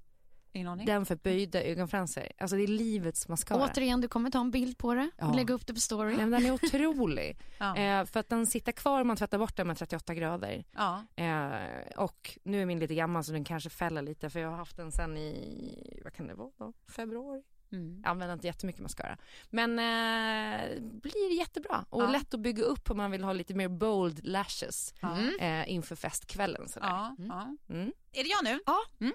[0.53, 0.86] Ingen aning.
[0.86, 2.28] Den för böjda ögonfransar.
[2.38, 3.64] Alltså det är livets mascara.
[3.64, 5.32] Återigen, du kommer ta en bild på det och Ja.
[5.32, 6.16] lägga upp det på story.
[6.16, 7.38] Nej, men den är otrolig.
[7.59, 7.76] Ja.
[7.76, 10.64] eh, för att den sitter kvar om man tvättar bort den med 38 grader.
[10.76, 11.03] Ja.
[11.16, 14.57] Eh, och nu är min lite gammal så den kanske fäller lite för jag har
[14.57, 16.72] haft den sen i, vad kan det vara då?
[16.88, 17.42] Februari?
[17.72, 18.00] Mm.
[18.04, 19.16] Jag använder inte jättemycket mascara.
[19.50, 22.10] Men eh, blir jättebra och Ja.
[22.10, 25.16] lätt att bygga upp om man vill ha lite mer bold lashes Ja.
[25.40, 26.68] eh, inför festkvällen.
[26.68, 26.88] Sådär.
[26.88, 27.16] Ja.
[27.18, 27.56] ja.
[27.74, 27.92] Mm.
[28.12, 28.60] Är det jag nu?
[28.66, 28.78] Ja.
[29.00, 29.12] Mm.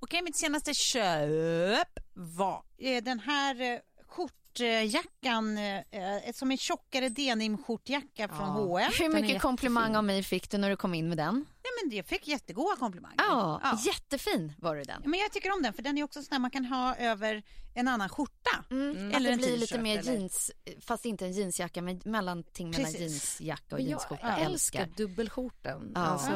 [0.00, 3.78] Okej, mitt senaste köp var eh, den här eh,
[4.58, 8.90] skjortjackan eh, eh, som en tjockare denimskjortjacka från H&M.
[8.98, 11.44] Hur mycket komplimang av mig fick du när du kom in med den?
[11.62, 13.14] Ja, men jag fick jättegoda komplimanger.
[13.18, 13.78] Ja, Ja.
[13.86, 15.00] jättefin var du den.
[15.04, 16.96] Ja, Men jag tycker om den för den är också sån där man kan ha
[16.96, 17.42] över
[17.74, 18.64] en annan skjorta.
[18.70, 18.96] Mm.
[18.96, 20.50] Eller Eller en det blir lite t-shirt, mer eller- jeans,
[20.80, 24.36] fast inte en jeansjacka, men mellanting mellan jeansjacka och Men jag jeansskjorta.
[24.36, 24.86] älskar älskar.
[24.96, 25.92] dubbelskjorten.
[25.94, 26.00] Ja.
[26.00, 26.30] Alltså,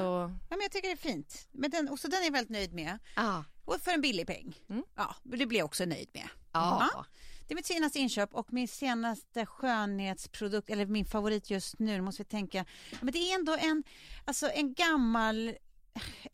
[0.50, 1.48] Ja, men jag tycker det är fint.
[1.52, 2.98] Men den, också den är jag väldigt nöjd med.
[3.16, 3.44] Ja.
[3.64, 4.54] Och för en billig peng.
[4.70, 4.82] Mm.
[4.96, 6.28] Ja, det blir jag också nöjd med.
[6.52, 7.04] Ja.
[7.50, 12.00] Det är mitt senaste inköp och min senaste skönhetsprodukt, eller min favorit just nu, nu
[12.00, 12.64] måste vi tänka.
[13.00, 13.84] Men det är ändå en,
[14.24, 15.54] alltså en gammal,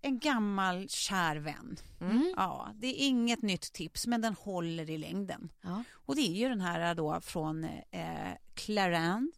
[0.03, 1.77] en gammal kär vän.
[2.01, 2.35] Mm.
[2.37, 5.53] Ja, det är inget nytt tips, men den håller i längden.
[5.61, 5.83] Ja.
[5.93, 9.35] Och det är ju den här då från eh, Clarins,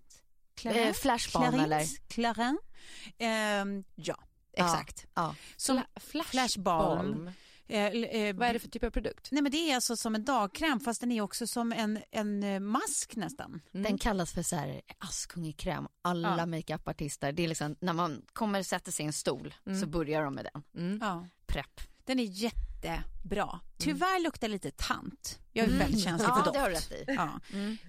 [0.64, 2.08] Eh, flashbalm, eller?
[2.08, 2.60] Clarins.
[3.18, 4.16] Ehm, ja,
[4.52, 5.06] exakt.
[5.14, 5.34] Ja.
[5.56, 7.26] Som Fla- flashbalm.
[7.26, 7.32] Eh, l-
[7.68, 9.28] eh, Vad är det för typ av produkt?
[9.30, 12.42] Nej men det är alltså som en dagkräm fast den är också som en, en
[12.42, 13.60] eh, mask nästan.
[13.72, 15.88] Den kallas för så här Askungekräm.
[16.02, 16.46] Alla Ja.
[16.46, 20.34] makeupartister, det är liksom när man kommer sätta sig i en stol så börjar de
[20.34, 20.98] med den.
[21.00, 21.26] Ja.
[21.46, 21.80] Prepp.
[22.04, 22.24] Den är
[22.84, 23.60] jättebra.
[23.78, 25.38] Tyvärr luktar lite tant.
[25.52, 26.52] Jag är väldigt känslig Ja, för doft.
[26.54, 27.04] det har du rätt i.
[27.06, 27.40] Ja.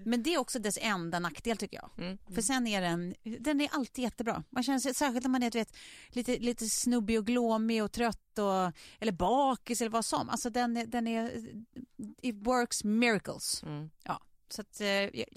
[0.05, 2.17] Men det är också dess enda nackdel tycker jag.
[2.35, 4.43] För sen är den, den är alltid jättebra.
[4.49, 5.75] Man känner sig, särskilt när man är vet,
[6.09, 10.29] lite, lite snubbig och glåmig och trött och, eller bakis eller vad som.
[10.29, 11.31] Alltså den, är- den är,
[12.21, 13.63] it works miracles.
[14.03, 14.21] Ja.
[14.49, 14.87] Så att, eh,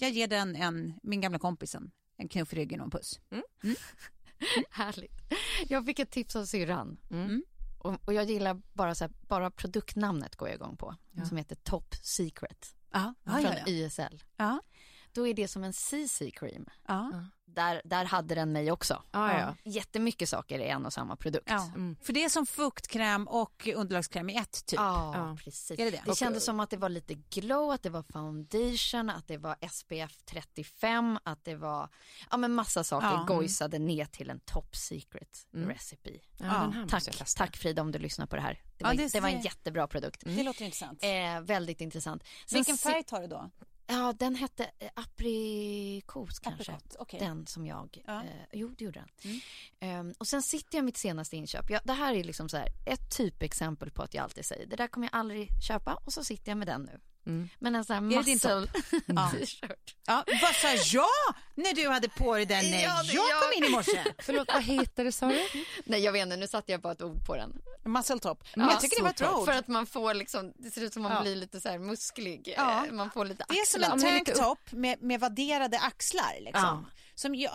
[0.01, 3.19] jag ger den en, min gamla kompisen, en knuff i ryggen och en puss.
[4.69, 5.11] Härligt.
[5.67, 6.97] Jag fick ett tips av syrran.
[7.11, 7.43] Mm.
[7.83, 10.95] Och, och jag gillar bara, så här, bara produktnamnet går jag igång på.
[11.27, 12.75] Som heter Top Secret.
[12.91, 13.53] Ja, ja, från ja.
[13.65, 13.71] ja.
[13.71, 14.23] YSL.
[14.37, 14.61] ja.
[15.13, 16.65] Då är det som en CC cream.
[16.87, 17.11] ja.
[17.45, 19.03] Där, där hade den mig också.
[19.11, 19.55] Ah, ja.
[19.63, 21.49] Jättemycket saker i en och samma produkt.
[21.49, 21.71] Ja.
[22.01, 24.79] För det är som fuktkräm och underlagskräm i ett typ.
[24.79, 25.37] Ja, Ja.
[25.43, 25.71] precis.
[25.71, 26.01] Är det det?
[26.05, 29.55] Det kändes som att det var lite glow, att det var foundation, att det var
[29.69, 31.89] SPF 35, att det var
[32.31, 33.25] ja, men massa saker Ja.
[33.27, 36.09] gojsade ner till en top secret recipe.
[36.37, 38.53] Ja, den här måste Tack, tack Frida om du lyssnar på det här.
[38.53, 40.21] Det Ja, var, det det var en jättebra produkt.
[40.25, 40.99] Det låter intressant.
[41.03, 42.23] Eh, väldigt intressant.
[42.45, 43.51] Sen Vilken färg tar du då?
[43.87, 46.71] Ja, den hette eh, aprikos kanske.
[46.71, 47.19] Aprikot, okej.
[47.19, 48.13] Den som jag, Ja.
[48.13, 48.27] Mm.
[48.27, 49.39] eh, jo det gjorde den.
[49.79, 51.69] Ehm, och sen sitter jag mitt senaste inköp.
[51.69, 54.75] Jag, det här är liksom så här, ett typexempel på att jag alltid säger det
[54.75, 56.99] där kommer jag aldrig köpa och så sitter jag med den nu.
[57.59, 58.67] Men en sån här muscle
[59.05, 59.31] Ja.
[59.33, 59.95] t-shirt.
[60.07, 61.05] Ja, vad sa jag
[61.55, 64.03] när du hade på dig den när Ja, det- jag kom jag- in i morse?
[64.19, 65.39] Förlåt, vad heter det sa du?
[65.85, 67.61] Nej jag vet inte, nu satte jag bara ett ord på den.
[67.85, 68.43] Muscle top.
[68.55, 69.45] Men jag tycker det var ett bra ord.
[69.45, 71.21] För att man får liksom, det ser ut som man Ja.
[71.21, 72.53] blir lite så här musklig.
[72.57, 72.85] Ja.
[72.85, 74.09] Eh, Man får lite Det är som axlar.
[74.11, 76.37] en tanktop med, med vadderade axlar.
[76.41, 76.85] Liksom.
[77.23, 77.51] Som jag,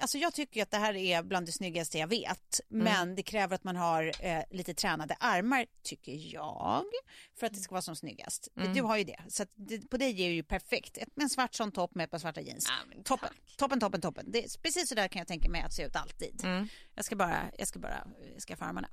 [0.00, 2.60] alltså jag tycker att det här är bland det snyggaste jag vet.
[2.68, 6.84] Men det kräver att man har eh, lite tränade armar, tycker jag.
[7.38, 8.48] För att det ska vara som snyggast.
[8.74, 9.20] Du har ju det.
[9.28, 10.98] Så det, på dig är det ju perfekt.
[10.98, 12.66] Ett, med en svart sån topp med ett par svarta jeans.
[12.68, 14.24] Ja, toppen, toppen, toppen, toppen.
[14.32, 16.40] Det precis så där kan jag tänka mig att se ut alltid.
[16.94, 18.88] Jag ska bara, jag ska bara eh, skaffa armarna.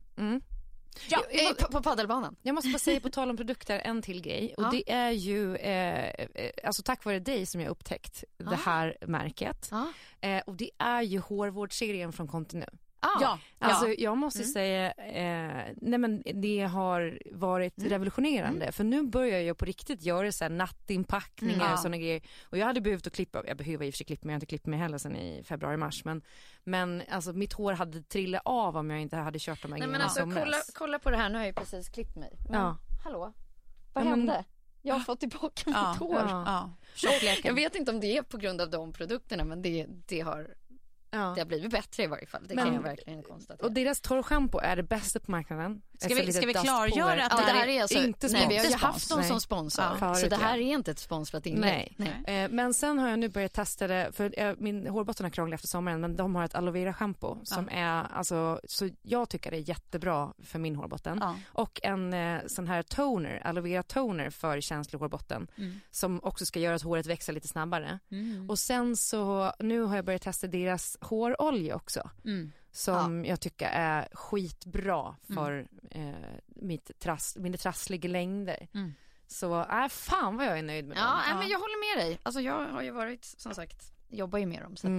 [1.10, 2.36] Ja, eh, på, på paddelbanan.
[2.42, 4.70] Jag måste bara säga på tal om produkter en till grej och Ja.
[4.72, 9.68] det är ju eh, eh, alltså tack vare dig som jag upptäckt det här märket
[9.72, 9.88] Ja.
[10.22, 12.66] eh, och det är ju hårvårdsserien från Continu.
[13.02, 13.08] Ah.
[13.22, 13.94] Ja, Alltså ja.
[13.98, 19.66] jag måste säga, eh, nej men det har varit revolutionerande för nu börjar jag på
[19.66, 21.74] riktigt göra så här nattinpackningar Mm.
[21.74, 22.22] Och sådana grejer.
[22.44, 24.36] Och jag hade behövt att klippa, jag behöver i och för sig klippa mig, jag
[24.36, 26.22] har inte klippt mig heller sedan i februari mars men,
[26.64, 30.04] men alltså mitt hår hade trillat av om jag inte hade kört de här grejerna
[30.04, 32.38] alltså kolla, kolla på det här, nu har jag precis klippt mig.
[32.50, 32.78] Men, Ja.
[33.04, 33.20] Hallå?
[33.20, 33.34] Vad
[34.06, 34.44] Ja, men- hände?
[34.82, 36.16] Jag har fått tillbaka mitt hår.
[36.16, 36.70] ja.
[37.04, 37.12] Ja.
[37.44, 40.48] Jag vet inte om det är på grund av de produkterna men det, det, har,
[41.12, 41.32] Ja.
[41.36, 42.48] det har blivit bättre i varje fall.
[42.48, 43.68] Det Men- kan jag verkligen konstatera.
[43.68, 45.82] Och deras torrschampo är det bästa på marknaden.
[46.02, 47.52] Ska vi- ska vi klargöra att Ja, det.
[47.60, 48.82] här är alltså, inte nej, vi har ju spons.
[48.84, 49.28] haft dem Nej.
[49.30, 49.86] som sponsor.
[50.02, 50.64] Ja, så det här ja.
[50.68, 51.96] är inte ett sponsrat inlägg.
[51.98, 52.44] Nej.
[52.44, 55.58] Eh, Men sen har jag nu börjat testa det, för eh, min hårbotten har krånglat
[55.58, 59.52] efter sommaren, men de har ett aloe vera shampoo som är, alltså, så jag tycker
[59.52, 61.18] det är jättebra för min hårbotten.
[61.22, 61.36] Ja.
[61.48, 65.80] Och en eh, sån här toner, aloe vera toner för känslig hårbotten, Mm.
[65.92, 68.00] som också ska göra att håret växer lite snabbare.
[68.50, 72.10] Och sen så, nu har jag börjat testa deras hårolja också.
[72.26, 72.52] Mm.
[72.72, 76.10] Som jag tycker är skitbra för eh,
[76.48, 78.68] mitt trass, mina trassliga längder.
[78.74, 78.94] Mm.
[79.28, 81.20] Så äh, fan vad jag är nöjd med Ja, dem.
[81.28, 82.20] nej, men jag håller med dig.
[82.24, 84.76] Alltså, jag har ju varit, som sagt, jobbar ju med dem.
[84.76, 84.92] Så att,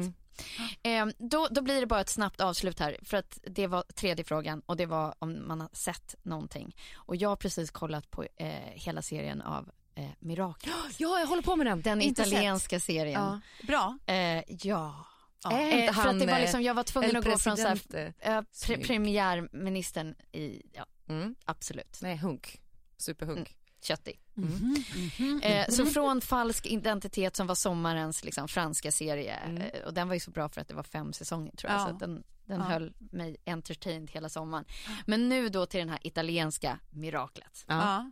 [0.82, 1.08] Mm.
[1.08, 2.96] eh, då, då blir det bara ett snabbt avslut här.
[3.02, 6.76] För att det var tredje frågan och det var om man har sett någonting.
[6.94, 10.72] Och jag har precis kollat på eh, hela serien av eh, Mirakel.
[10.98, 11.80] Ja, jag håller på med den.
[11.82, 13.22] Den Inte italienska serien.
[13.22, 13.40] Ja.
[13.66, 13.98] Bra.
[14.14, 15.06] Eh, ja.
[15.44, 17.56] Eh, inte för att det han, var eh, liksom, jag var tvungen att gå från
[17.56, 17.80] så här,
[18.20, 21.34] eh, pre- premiärministern i, ja Mm.
[21.44, 22.60] absolut, Nej, hunk.
[22.96, 23.56] Superhunk.
[23.82, 24.20] köttig.
[24.36, 25.40] Mm.
[25.42, 29.62] Eh, så från falsk identitet som var sommarens liksom, franska serie Mm.
[29.62, 31.80] eh, och den var ju så bra för att det var fem säsonger tror jag
[31.80, 31.86] Ja.
[31.86, 32.64] så att den, den Ja.
[32.66, 34.64] höll mig entertained hela sommaren.
[35.06, 37.64] Men nu då till den här italienska miraklet.
[37.68, 38.10] Ja.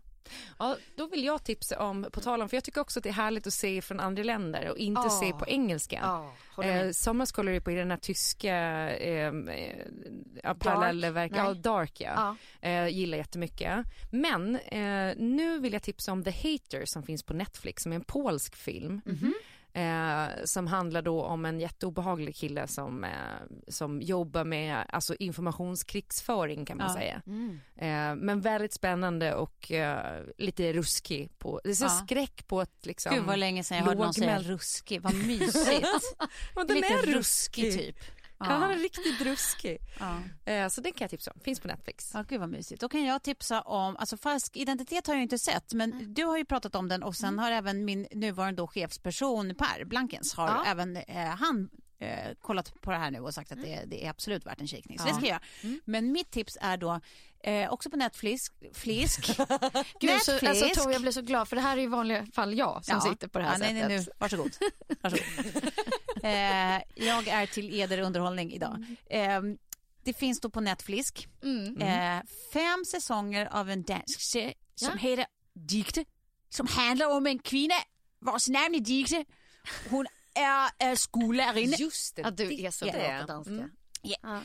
[0.58, 0.76] Ja.
[0.96, 3.12] Då vill jag tipsa om, på tal om, för jag tycker också att det är
[3.12, 5.10] härligt att se från andra länder och inte Ja.
[5.10, 6.00] se på engelska.
[6.56, 6.86] Med.
[6.88, 8.54] Eh, kollade jag på den här tyska
[8.96, 9.26] eh,
[10.44, 12.36] eh, parallellverk, ja, Dark ja.
[12.60, 12.68] Ja.
[12.68, 13.86] Eh, gillar jättemycket.
[14.10, 17.96] Men eh, nu vill jag tipsa om The Hater som finns på Netflix som är
[17.96, 19.00] en polsk film.
[19.06, 19.34] Mhm.
[19.72, 23.10] Eh, som handlar då om en jätteobehaglig kille som, eh,
[23.68, 26.94] som jobbar med alltså, informationskrigsföring kan man Ja.
[26.94, 27.22] säga.
[27.26, 27.60] Mm.
[27.76, 31.38] Eh, men väldigt spännande och eh, lite ruskig.
[31.38, 31.88] På, det är så Ja.
[31.88, 33.14] skräck på ett liksom...
[33.14, 35.86] Gud vad länge sedan jag hörde någon säga ruskig, vad mysigt.
[36.54, 37.96] Men den Lite är ruskig typ.
[38.40, 39.78] Ja, han är riktigt ruskig.
[40.00, 40.20] Ja.
[40.52, 42.10] Eh, så den kan jag tipsa om, finns på Netflix.
[42.14, 42.80] Ja, gud vad mysigt.
[42.80, 46.38] Då kan jag tipsa om, alltså falsk identitet har jag inte sett, men du har
[46.38, 50.64] ju pratat om den och sen har även min nuvarande chefsperson Per Blankens, har Ja.
[50.66, 51.70] även eh, han
[52.00, 54.68] eh, kollat på det här nu och sagt att det, det är absolut värt en
[54.68, 54.98] kikning.
[54.98, 55.28] Så det ska jag
[55.62, 55.80] göra.
[55.84, 57.00] Men mitt tips är då
[57.42, 59.26] eh, också på Netflix, flisk.
[60.00, 60.42] Gud, så, Netflix.
[60.62, 62.94] alltså, Tove, jag blir så glad för det här är i vanliga fall jag som
[63.04, 63.10] Ja.
[63.12, 63.88] sitter på det här ja, nej, sättet.
[63.88, 64.04] nej, nu.
[64.18, 64.50] Varsågod.
[65.00, 65.24] Varsågod.
[66.24, 68.84] eh, jag är till eder underhållning idag.
[69.10, 69.40] Eh,
[70.04, 71.12] det finns då på Netflix
[71.42, 71.82] Mm.
[71.82, 74.96] eh, fem säsonger av en dansk serie som Ja.
[75.08, 76.04] heter Dikte.
[76.50, 77.74] Som handlar om en kvinna
[78.18, 79.24] vars namn är Dikte.
[79.90, 81.76] Hon är äh, skollärerinna.
[81.76, 83.52] Just det, Ja, du är så bra på danska.
[83.52, 83.70] Mm.
[84.02, 84.16] Ja.
[84.22, 84.36] Ja.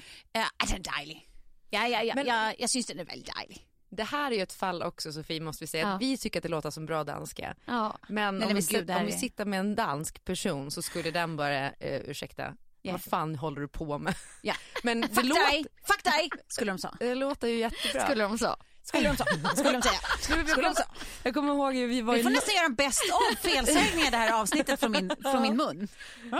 [0.42, 1.30] Eh, den är dejlig.
[1.70, 3.68] Ja, ja, ja, Men- ja, jag syns den är väldigt dejlig.
[3.96, 5.88] Det här är ju ett fall också Sofie måste vi säga.
[5.88, 5.94] Ja.
[5.96, 7.56] att Vi tycker att det låter som bra danska.
[7.66, 7.98] Ja.
[8.08, 11.12] Men Nej, om, men vi, gud, om vi sitter med en dansk person så skulle
[11.12, 12.92] den bara, eh, ursäkta, Ja.
[12.92, 14.16] vad fan håller du på med?
[14.42, 14.54] Ja.
[14.84, 16.96] Men det, Fuck dig, låter, fuck dig, skulle de säga.
[17.00, 18.06] det låter ju jättebra.
[18.06, 18.56] Skulle de så.
[18.84, 19.30] Skulle de säga.
[19.56, 20.00] Skulle de säga.
[20.48, 20.88] Skulle de säga.
[21.24, 24.18] Jag kommer ihåg ju, vi var Vi får nästan göra en best of felsägningar det
[24.18, 25.88] här avsnittet från min, från min mun.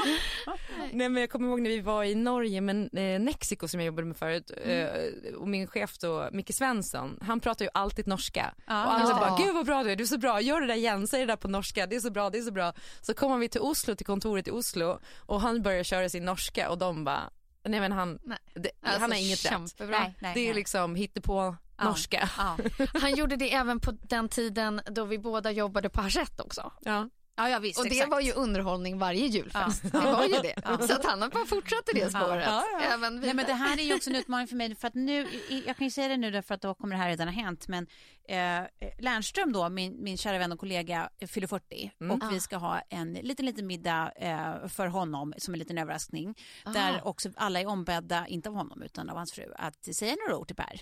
[0.92, 2.76] Nej men jag kommer ihåg när vi var i Norge med
[3.16, 4.88] eh, Mexiko som jag jobbade med förut Mm.
[4.88, 8.86] eh, och min chef då Micke Svensson han pratar ju alltid norska Ja.
[8.86, 9.20] och alla Ja.
[9.20, 11.20] bara gud vad bra du är, du är så bra, gör det där igen, säg
[11.20, 12.74] det där på norska, det är så bra, det är så bra.
[13.02, 16.70] Så kommer vi till Oslo, till kontoret i Oslo och han börjar köra sin norska
[16.70, 17.30] och de bara
[17.66, 18.38] nej men han, Nej.
[18.54, 19.52] det, Alltså, han har inget rätt.
[19.80, 20.54] Nej, nej, det är nej.
[20.54, 21.56] liksom hittepå.
[21.82, 22.30] Norska.
[22.38, 22.58] Ja.
[22.94, 26.72] Han gjorde det även på den tiden då vi båda jobbade på Hachette också.
[26.82, 27.10] Ja.
[27.36, 27.80] Ja, ja visst.
[27.80, 28.12] Och det exakt.
[28.12, 29.84] var ju underhållning varje julfest.
[29.94, 30.00] Ja.
[30.00, 30.88] Det var ju det.
[30.88, 32.46] Så att han har bara fortsatt i det spåret.
[32.46, 34.76] Ja, Även Nej, men det här är ju också en utmaning för mig.
[34.76, 35.28] För att nu,
[35.66, 37.68] jag kan ju säga det nu därför att då kommer det här redan ha hänt.
[37.68, 37.88] Men
[38.28, 38.68] eh,
[39.00, 43.14] Lernström då, min, min kära vän och kollega, fyller 40 och vi ska ha en
[43.14, 46.36] liten, liten middag eh, för honom som en liten överraskning.
[46.74, 50.40] Där också alla är ombedda, inte av honom utan av hans fru, att säga några
[50.40, 50.82] ord till Per.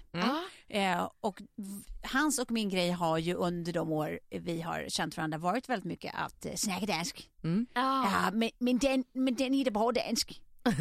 [0.68, 1.42] Eh, och
[2.04, 5.86] hans och min grej har ju under de år vi har känt varandra varit väldigt
[5.86, 7.30] mycket att eh, snacka dansk.
[7.74, 10.42] Ja, men, men, den, men den är bra dansk.
[10.64, 10.72] Ja.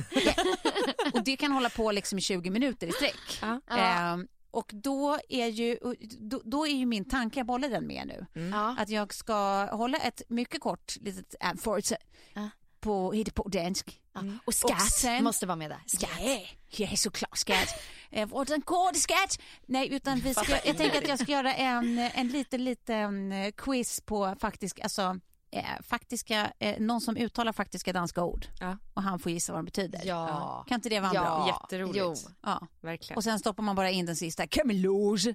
[1.13, 3.39] Och det kan hålla på liksom i 20 minuter i sträck.
[3.43, 3.61] Ja.
[3.77, 5.79] Ehm, och då är, ju,
[6.19, 8.77] då, då är ju min tanke, jag bollar den med nu, Ja.
[8.79, 11.97] att jag ska hålla ett mycket kort litet anförande
[12.35, 12.51] Ja.
[12.81, 14.01] på på dansk.
[14.13, 14.21] Ja.
[14.45, 15.83] Och skatt sen- måste vara med där.
[15.87, 16.11] Skatt.
[16.21, 16.41] Ja,
[16.87, 17.69] ja såklart skatt.
[18.11, 19.39] Eh, Vården går det skatt?
[19.67, 23.53] Nej, utan vi ska, jag tänker att jag ska göra en, en liten, liten eh,
[23.57, 25.21] quiz på faktisk, alltså,
[25.53, 28.47] eh, faktiska, eh, någon som uttalar faktiska danska ord.
[28.61, 28.79] Ja.
[28.95, 30.01] Och han får gissa vad de betyder.
[30.05, 30.65] Ja.
[30.69, 31.23] Kan inte det vara Ja.
[31.23, 31.47] bra?
[31.63, 31.99] Jätteroligt.
[31.99, 32.15] Jo.
[32.43, 32.67] Ja.
[32.81, 33.17] Verkligen.
[33.17, 35.35] Och sen stoppar man bara in den sista, kameloge.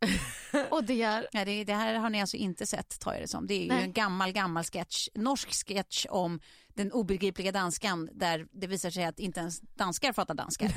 [0.70, 1.26] Och det är...
[1.32, 3.46] Ja, det, det här har ni alltså inte sett, tar jag det som.
[3.46, 3.84] Det är ju Nej.
[3.84, 6.40] en gammal, gammal sketch, norsk sketch om
[6.74, 10.72] den obegripliga danskan där det visar sig att inte ens danskar fattar danskar.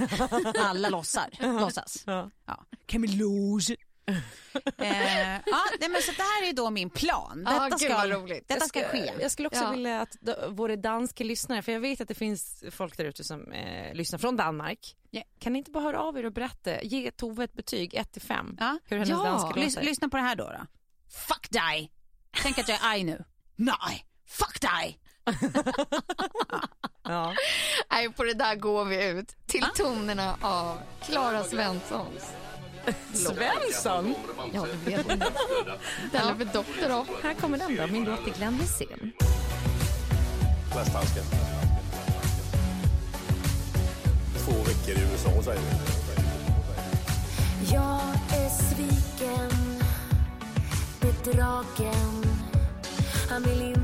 [0.64, 2.04] Alla låtsar, låtsas.
[2.06, 2.30] Ja.
[4.78, 7.43] eh, ja, nej, men så det här är då min plan.
[7.43, 8.47] Detta, vad ska, roligt.
[8.47, 9.14] detta Jag ska ske.
[9.22, 9.72] Jag skulle också Ja.
[9.72, 10.16] vilja att
[10.49, 14.20] våra danska lyssnare, för jag vet att det finns folk där ute som eh, lyssnar
[14.20, 14.95] från Danmark.
[15.10, 15.22] Ja.
[15.39, 18.22] Kan ni inte bara höra av er och berätta, ge Tove ett betyg 1 till
[18.22, 18.80] 5 Ja.
[18.86, 19.24] hur hennes Ja.
[19.24, 19.82] danska låter.
[19.84, 20.43] lyssna på det här då.
[20.43, 20.66] då.
[21.28, 21.91] Fuck dig!
[22.43, 23.24] Tänk att jag är arg nu.
[23.55, 24.99] Nej, fuck dig!
[27.03, 27.36] Ja.
[27.91, 32.32] Nej, på det där går vi ut till tonerna av Klara Svenssons.
[33.14, 34.16] Svensson!
[34.54, 35.08] Ja, du vet.
[35.08, 37.08] Den är för Doktor av.
[37.24, 39.12] Här kommer den då, min låt till Glenn Hysén.
[40.72, 41.24] Plasthandsken.
[44.38, 46.00] Två veckor i USA säger vi.
[47.74, 48.02] Jag
[48.34, 49.52] är sviken,
[51.02, 52.24] bedragen
[53.30, 53.79] Han vill inte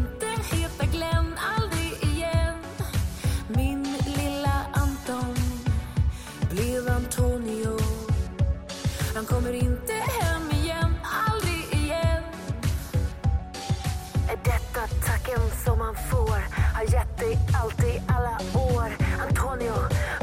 [15.85, 16.39] man får?
[16.75, 18.37] Har gett dig allt i alla
[18.73, 18.89] år
[19.27, 19.75] Antonio,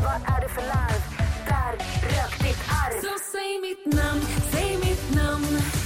[0.04, 1.00] vad är det för larv?
[1.46, 1.72] Där
[2.14, 5.81] rök ditt arv Så säg mitt namn, säg mitt namn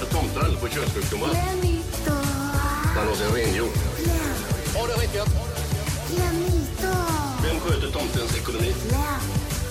[0.00, 1.28] varför tomtar aldrig får köldssjukdomar?
[2.96, 3.70] Man hos en renhjord.
[4.74, 5.22] Ja, det räcker.
[7.42, 8.74] Vem sköter tomtens ekonomi?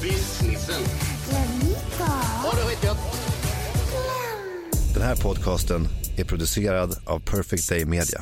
[0.01, 0.81] Businessen.
[2.43, 2.95] Ja, det räcker.
[4.93, 8.21] Den här podcasten är producerad av Perfect Day Media.